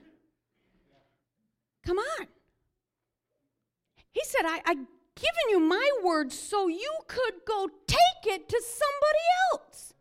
[1.86, 2.26] come on.
[4.10, 8.62] He said, I, I given you my word so you could go take it to
[8.62, 9.94] somebody else.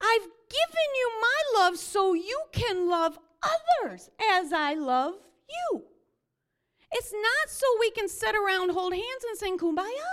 [0.00, 5.14] I've given you my love so you can love others as I love
[5.48, 5.84] you.
[6.92, 10.10] It's not so we can sit around, hold hands, and sing kumbaya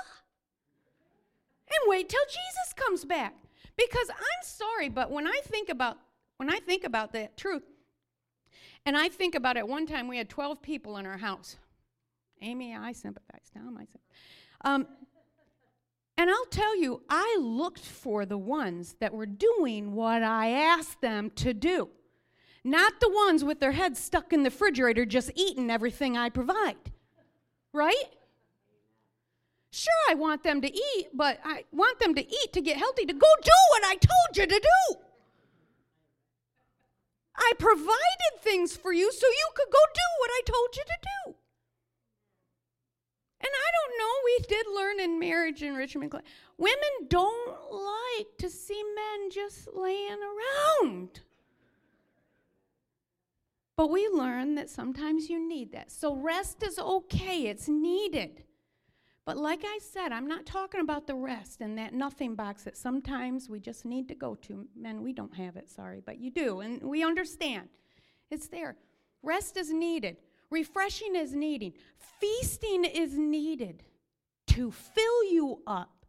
[1.69, 3.35] and wait till Jesus comes back.
[3.75, 5.97] Because I'm sorry, but when I think about
[6.37, 7.63] when I think about that truth,
[8.85, 11.57] and I think about it, one time we had 12 people in our house.
[12.41, 13.49] Amy, I sympathize.
[13.51, 14.01] Tom, I sympathize.
[14.61, 14.87] Um,
[16.15, 21.01] and I'll tell you, I looked for the ones that were doing what I asked
[21.01, 21.89] them to do,
[22.67, 26.75] not the ones with their heads stuck in the refrigerator just eating everything I provide.
[27.73, 28.09] Right?
[29.71, 33.05] Sure, I want them to eat, but I want them to eat to get healthy,
[33.05, 34.99] to go do what I told you to do.
[37.35, 40.97] I provided things for you so you could go do what I told you to
[41.03, 41.35] do.
[43.39, 46.23] And I don't know, we did learn in marriage enrichment class.
[46.57, 50.17] Women don't like to see men just laying
[50.81, 51.21] around.
[53.77, 55.91] But we learn that sometimes you need that.
[55.91, 58.43] So rest is okay, it's needed.
[59.23, 62.75] But like I said, I'm not talking about the rest and that nothing box that
[62.75, 64.65] sometimes we just need to go to.
[64.75, 67.69] Men, we don't have it, sorry, but you do, and we understand.
[68.31, 68.77] It's there.
[69.21, 70.17] Rest is needed.
[70.49, 71.73] Refreshing is needed.
[72.19, 73.83] Feasting is needed
[74.47, 76.05] to fill you up,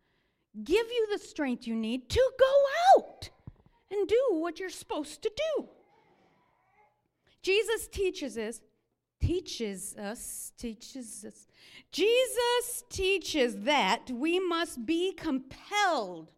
[0.64, 2.64] give you the strength you need to go
[2.96, 3.28] out
[3.90, 5.68] and do what you're supposed to do.
[7.48, 8.60] Jesus teaches us,
[9.22, 11.46] teaches us, teaches us.
[11.90, 16.30] Jesus teaches that we must be compelled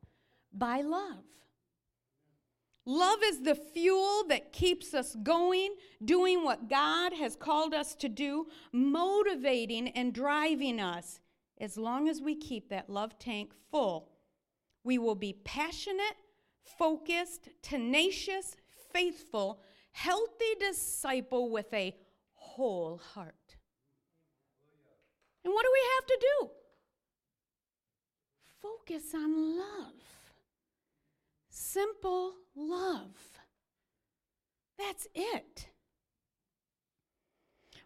[0.53, 1.25] by love.
[2.87, 8.09] Love is the fuel that keeps us going, doing what God has called us to
[8.09, 11.19] do, motivating and driving us.
[11.61, 14.13] As long as we keep that love tank full,
[14.85, 16.15] we will be passionate,
[16.79, 18.55] focused, tenacious,
[18.93, 19.61] faithful,
[19.93, 21.95] healthy disciple with a
[22.35, 23.57] whole heart.
[25.45, 26.51] And what do we have to do?
[28.61, 29.95] Focus on love.
[31.49, 33.17] Simple love.
[34.79, 35.69] That's it.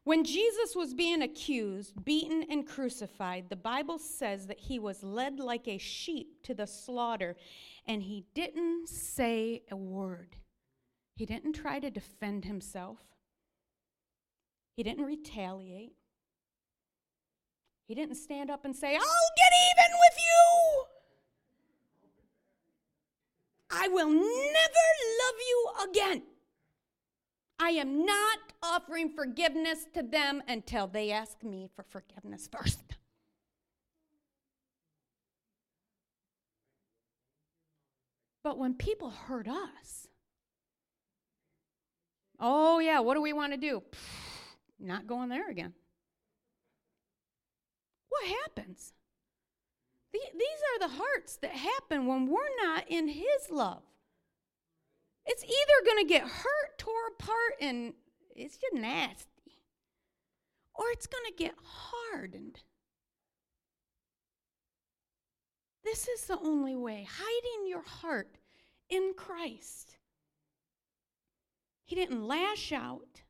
[0.05, 5.41] When Jesus was being accused, beaten, and crucified, the Bible says that he was led
[5.41, 7.37] like a sheep to the slaughter,
[7.87, 10.37] and he didn't say a word.
[11.17, 12.99] He didn't try to defend himself,
[14.77, 15.95] he didn't retaliate.
[17.87, 20.85] He didn't stand up and say, I'll get even with you.
[23.71, 24.87] I will never
[25.21, 26.23] love you again.
[27.59, 32.81] I am not offering forgiveness to them until they ask me for forgiveness first.
[38.43, 40.09] But when people hurt us,
[42.41, 43.83] oh, yeah, what do we want to do?
[44.81, 45.73] Not going there again.
[48.09, 48.93] What happens?
[50.33, 53.83] these are the hearts that happen when we're not in His love.
[55.27, 57.95] It's either going to get hurt, tore apart, and
[58.37, 59.59] it's just nasty,
[60.75, 62.61] or it's going to get hardened.
[65.83, 68.39] This is the only way hiding your heart
[68.89, 69.97] in Christ.
[71.85, 73.23] He didn't lash out,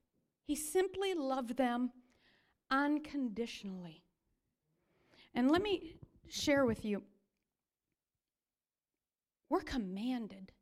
[0.43, 1.91] He simply loved them
[2.71, 4.05] unconditionally.
[5.35, 5.97] And let me
[6.29, 7.03] share with you
[9.51, 10.53] we're commanded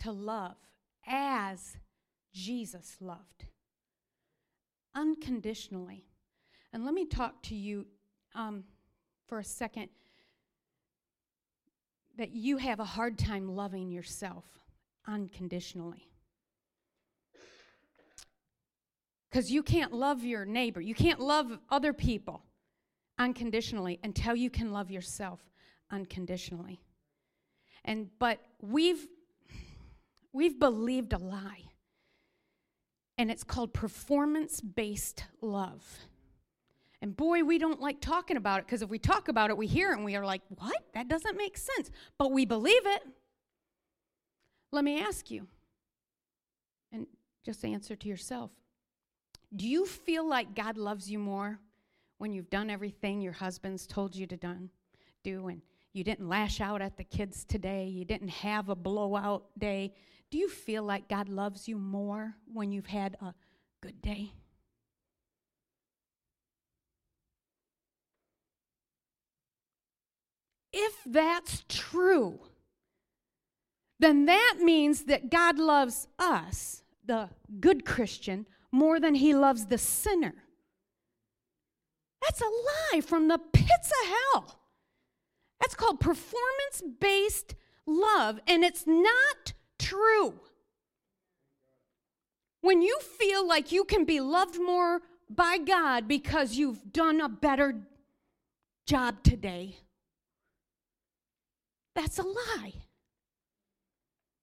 [0.00, 0.56] to love
[1.06, 1.76] as
[2.34, 3.46] Jesus loved,
[4.94, 6.04] unconditionally.
[6.72, 7.86] And let me talk to you
[8.34, 8.64] um,
[9.26, 9.88] for a second
[12.18, 14.44] that you have a hard time loving yourself
[15.06, 16.07] unconditionally.
[19.30, 22.44] Because you can't love your neighbor, you can't love other people
[23.18, 25.40] unconditionally until you can love yourself
[25.90, 26.80] unconditionally.
[27.84, 29.06] And but we've
[30.32, 31.64] we've believed a lie.
[33.16, 35.84] And it's called performance-based love.
[37.02, 39.66] And boy, we don't like talking about it because if we talk about it, we
[39.66, 40.76] hear it and we are like, what?
[40.94, 41.90] That doesn't make sense.
[42.16, 43.02] But we believe it.
[44.70, 45.48] Let me ask you,
[46.92, 47.06] and
[47.44, 48.50] just answer to yourself
[49.54, 51.58] do you feel like God loves you more
[52.18, 54.70] when you've done everything your husband's told you to done,
[55.22, 59.46] do and you didn't lash out at the kids today, you didn't have a blowout
[59.58, 59.94] day?
[60.30, 63.32] Do you feel like God loves you more when you've had a
[63.80, 64.32] good day?
[70.72, 72.40] If that's true,
[73.98, 79.78] then that means that God loves us, the good Christian, more than he loves the
[79.78, 80.34] sinner.
[82.22, 84.60] That's a lie from the pits of hell.
[85.60, 87.54] That's called performance based
[87.86, 90.40] love, and it's not true.
[92.60, 95.00] When you feel like you can be loved more
[95.30, 97.82] by God because you've done a better
[98.86, 99.76] job today,
[101.94, 102.74] that's a lie.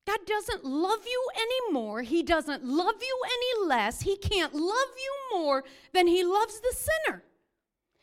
[0.08, 2.02] God doesn't love you anymore.
[2.02, 4.02] He doesn't love you any less.
[4.02, 7.24] He can't love you more than He loves the sinner.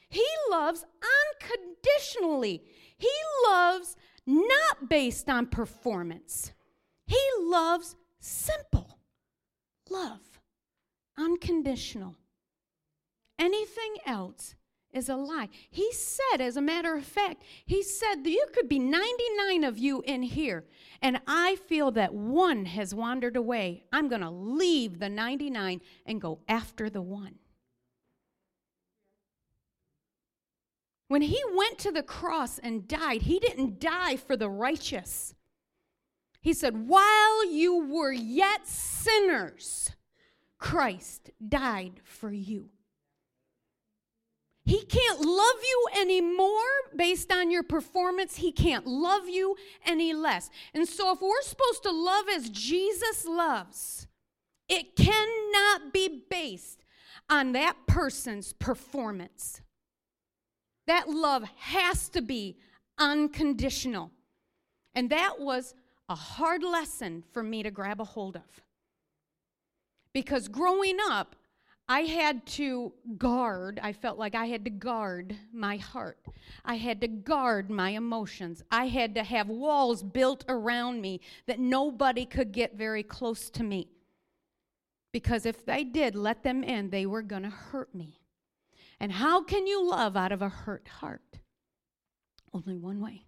[0.08, 0.84] He loves
[1.40, 2.64] unconditionally.
[2.98, 3.08] He
[3.48, 3.96] loves
[4.26, 6.52] not based on performance.
[7.06, 8.98] He loves simple
[9.90, 10.40] love,
[11.18, 12.16] unconditional.
[13.38, 14.54] Anything else
[14.92, 15.48] is a lie.
[15.70, 20.02] He said, as a matter of fact, he said, You could be 99 of you
[20.06, 20.64] in here,
[21.00, 23.84] and I feel that one has wandered away.
[23.92, 27.36] I'm going to leave the 99 and go after the one.
[31.08, 35.34] When he went to the cross and died, he didn't die for the righteous.
[36.40, 39.92] He said, While you were yet sinners,
[40.58, 42.71] Christ died for you.
[44.64, 46.60] He can't love you anymore
[46.94, 48.36] based on your performance.
[48.36, 50.50] He can't love you any less.
[50.72, 54.06] And so, if we're supposed to love as Jesus loves,
[54.68, 56.84] it cannot be based
[57.28, 59.60] on that person's performance.
[60.86, 62.56] That love has to be
[62.98, 64.10] unconditional.
[64.94, 65.74] And that was
[66.08, 68.62] a hard lesson for me to grab a hold of.
[70.12, 71.34] Because growing up,
[71.88, 76.24] I had to guard, I felt like I had to guard my heart.
[76.64, 78.62] I had to guard my emotions.
[78.70, 83.62] I had to have walls built around me that nobody could get very close to
[83.62, 83.88] me.
[85.12, 88.20] Because if they did let them in, they were going to hurt me.
[88.98, 91.40] And how can you love out of a hurt heart?
[92.54, 93.26] Only one way.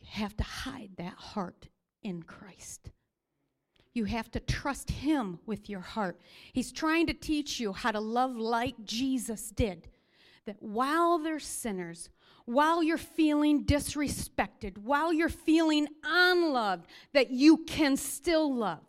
[0.00, 1.68] You have to hide that heart
[2.02, 2.90] in Christ.
[3.92, 6.20] You have to trust Him with your heart.
[6.52, 9.88] He's trying to teach you how to love like Jesus did.
[10.46, 12.08] That while they're sinners,
[12.44, 18.80] while you're feeling disrespected, while you're feeling unloved, that you can still love.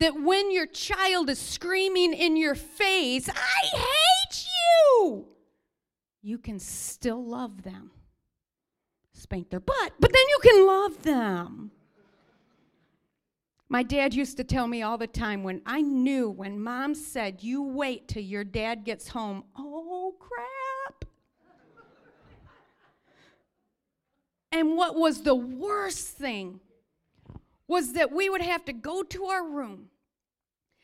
[0.00, 5.26] That when your child is screaming in your face, I hate you,
[6.22, 7.90] you can still love them.
[9.12, 11.70] Spank their butt, but then you can love them.
[13.72, 17.42] My dad used to tell me all the time when I knew when mom said,
[17.42, 21.06] You wait till your dad gets home, oh crap.
[24.52, 26.60] and what was the worst thing
[27.66, 29.86] was that we would have to go to our room,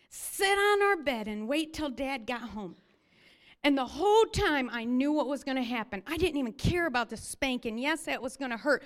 [0.09, 2.75] sit on our bed, and wait till dad got home.
[3.65, 6.03] And the whole time I knew what was going to happen.
[6.07, 7.77] I didn't even care about the spanking.
[7.77, 8.83] Yes, that was going to hurt.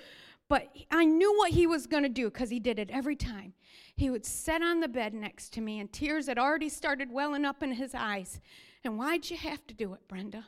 [0.53, 3.53] But I knew what he was going to do because he did it every time.
[3.95, 7.43] He would sit on the bed next to me, and tears had already started welling
[7.43, 8.39] up in his eyes.
[8.83, 10.45] And why'd you have to do it, Brenda?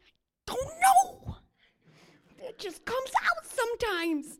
[0.00, 0.08] I
[0.46, 1.36] don't know.
[2.38, 4.38] It just comes out sometimes.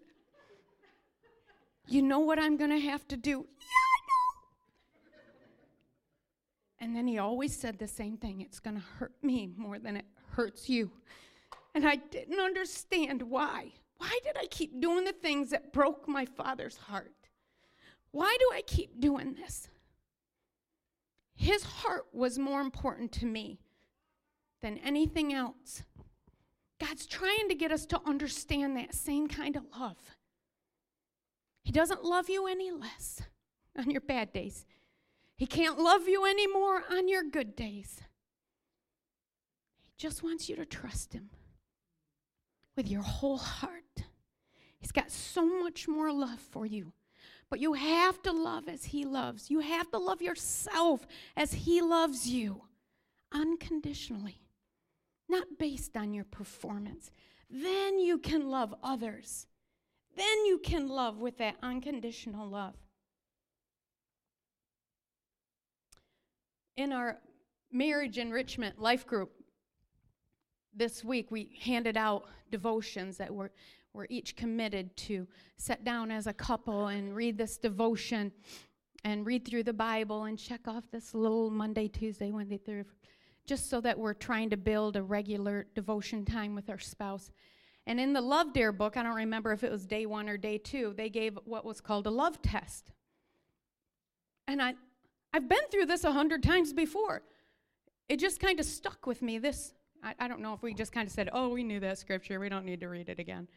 [1.86, 3.44] You know what I'm going to have to do?
[3.58, 5.26] Yeah, I know.
[6.80, 9.98] And then he always said the same thing it's going to hurt me more than
[9.98, 10.90] it hurts you.
[11.74, 13.72] And I didn't understand why.
[14.02, 17.14] Why did I keep doing the things that broke my father's heart?
[18.10, 19.68] Why do I keep doing this?
[21.36, 23.60] His heart was more important to me
[24.60, 25.84] than anything else.
[26.80, 30.16] God's trying to get us to understand that same kind of love.
[31.62, 33.22] He doesn't love you any less
[33.78, 34.66] on your bad days.
[35.36, 38.00] He can't love you anymore on your good days.
[39.80, 41.30] He just wants you to trust Him
[42.74, 43.81] with your whole heart.
[44.82, 46.92] He's got so much more love for you.
[47.48, 49.48] But you have to love as He loves.
[49.48, 51.06] You have to love yourself
[51.36, 52.62] as He loves you
[53.32, 54.40] unconditionally,
[55.28, 57.10] not based on your performance.
[57.48, 59.46] Then you can love others.
[60.16, 62.74] Then you can love with that unconditional love.
[66.76, 67.18] In our
[67.70, 69.30] marriage enrichment life group
[70.74, 73.52] this week, we handed out devotions that were
[73.94, 75.26] we're each committed to
[75.56, 78.32] sit down as a couple and read this devotion
[79.04, 82.90] and read through the Bible and check off this little Monday, Tuesday, Wednesday, Thursday,
[83.46, 87.30] just so that we're trying to build a regular devotion time with our spouse.
[87.86, 90.36] And in the Love Dare book, I don't remember if it was day one or
[90.36, 92.92] day two, they gave what was called a love test.
[94.46, 94.74] And I,
[95.34, 97.22] I've been through this a hundred times before.
[98.08, 99.38] It just kind of stuck with me.
[99.38, 101.98] This, I, I don't know if we just kind of said, oh, we knew that
[101.98, 103.48] scripture, we don't need to read it again.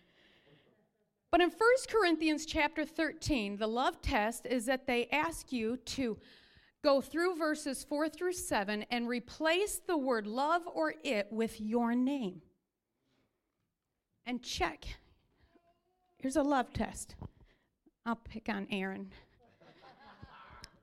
[1.32, 1.57] But in 1
[1.89, 6.17] Corinthians chapter 13, the love test is that they ask you to
[6.84, 11.95] go through verses 4 through 7 and replace the word love or it with your
[11.95, 12.41] name.
[14.26, 14.86] And check.
[16.17, 17.15] Here's a love test.
[18.05, 19.11] I'll pick on Aaron.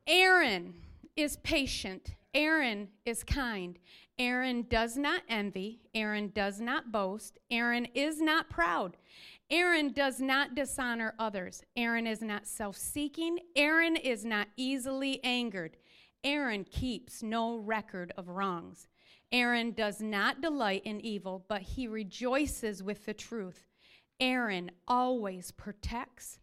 [0.07, 0.74] Aaron
[1.16, 2.14] is patient.
[2.34, 3.78] Aaron is kind.
[4.18, 5.80] Aaron does not envy.
[5.95, 7.38] Aaron does not boast.
[7.51, 8.97] Aaron is not proud.
[9.53, 11.62] Aaron does not dishonor others.
[11.76, 13.38] Aaron is not self seeking.
[13.55, 15.76] Aaron is not easily angered.
[16.24, 18.88] Aaron keeps no record of wrongs.
[19.30, 23.68] Aaron does not delight in evil, but he rejoices with the truth.
[24.20, 26.38] Aaron always protects,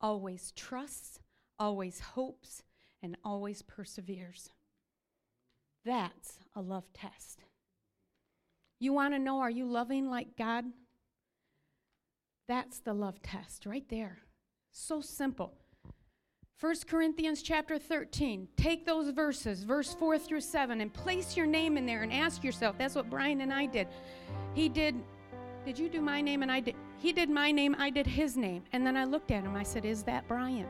[0.00, 1.18] always trusts,
[1.58, 2.62] always hopes,
[3.02, 4.50] and always perseveres.
[5.84, 7.40] That's a love test.
[8.78, 10.64] You want to know are you loving like God?
[12.52, 14.18] That's the love test right there.
[14.72, 15.54] So simple.
[16.60, 18.46] 1 Corinthians chapter 13.
[18.58, 22.44] Take those verses, verse 4 through 7, and place your name in there and ask
[22.44, 22.76] yourself.
[22.76, 23.88] That's what Brian and I did.
[24.52, 24.94] He did,
[25.64, 26.42] did you do my name?
[26.42, 28.64] And I did, he did my name, I did his name.
[28.74, 30.68] And then I looked at him, I said, Is that Brian?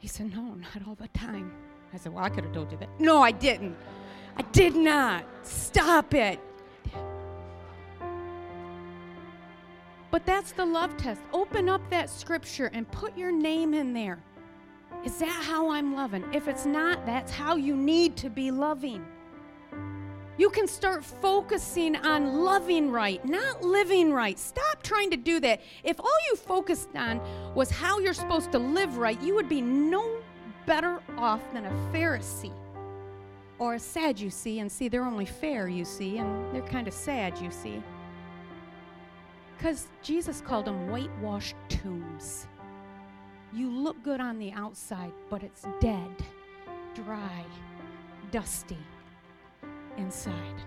[0.00, 1.50] He said, No, not all the time.
[1.94, 2.90] I said, Well, I could have told you that.
[3.00, 3.74] No, I didn't.
[4.36, 5.24] I did not.
[5.44, 6.38] Stop it.
[10.16, 11.20] But that's the love test.
[11.34, 14.18] Open up that scripture and put your name in there.
[15.04, 16.24] Is that how I'm loving?
[16.32, 19.04] If it's not, that's how you need to be loving.
[20.38, 24.38] You can start focusing on loving right, not living right.
[24.38, 25.60] Stop trying to do that.
[25.84, 27.20] If all you focused on
[27.54, 30.22] was how you're supposed to live right, you would be no
[30.64, 32.54] better off than a Pharisee
[33.58, 34.60] or a Sadducee.
[34.60, 37.82] And see, they're only fair, you see, and they're kind of sad, you see.
[39.56, 42.46] Because Jesus called them whitewashed tombs.
[43.52, 46.10] You look good on the outside, but it's dead,
[46.94, 47.44] dry,
[48.30, 48.78] dusty
[49.96, 50.60] inside.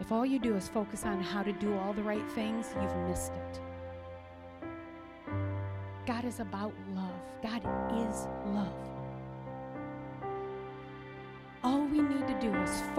[0.00, 2.96] If all you do is focus on how to do all the right things, you've
[3.08, 3.60] missed it.
[6.06, 7.20] God is about love.
[7.42, 7.62] God
[8.08, 8.72] is love.
[11.64, 12.92] All we need to do is focus.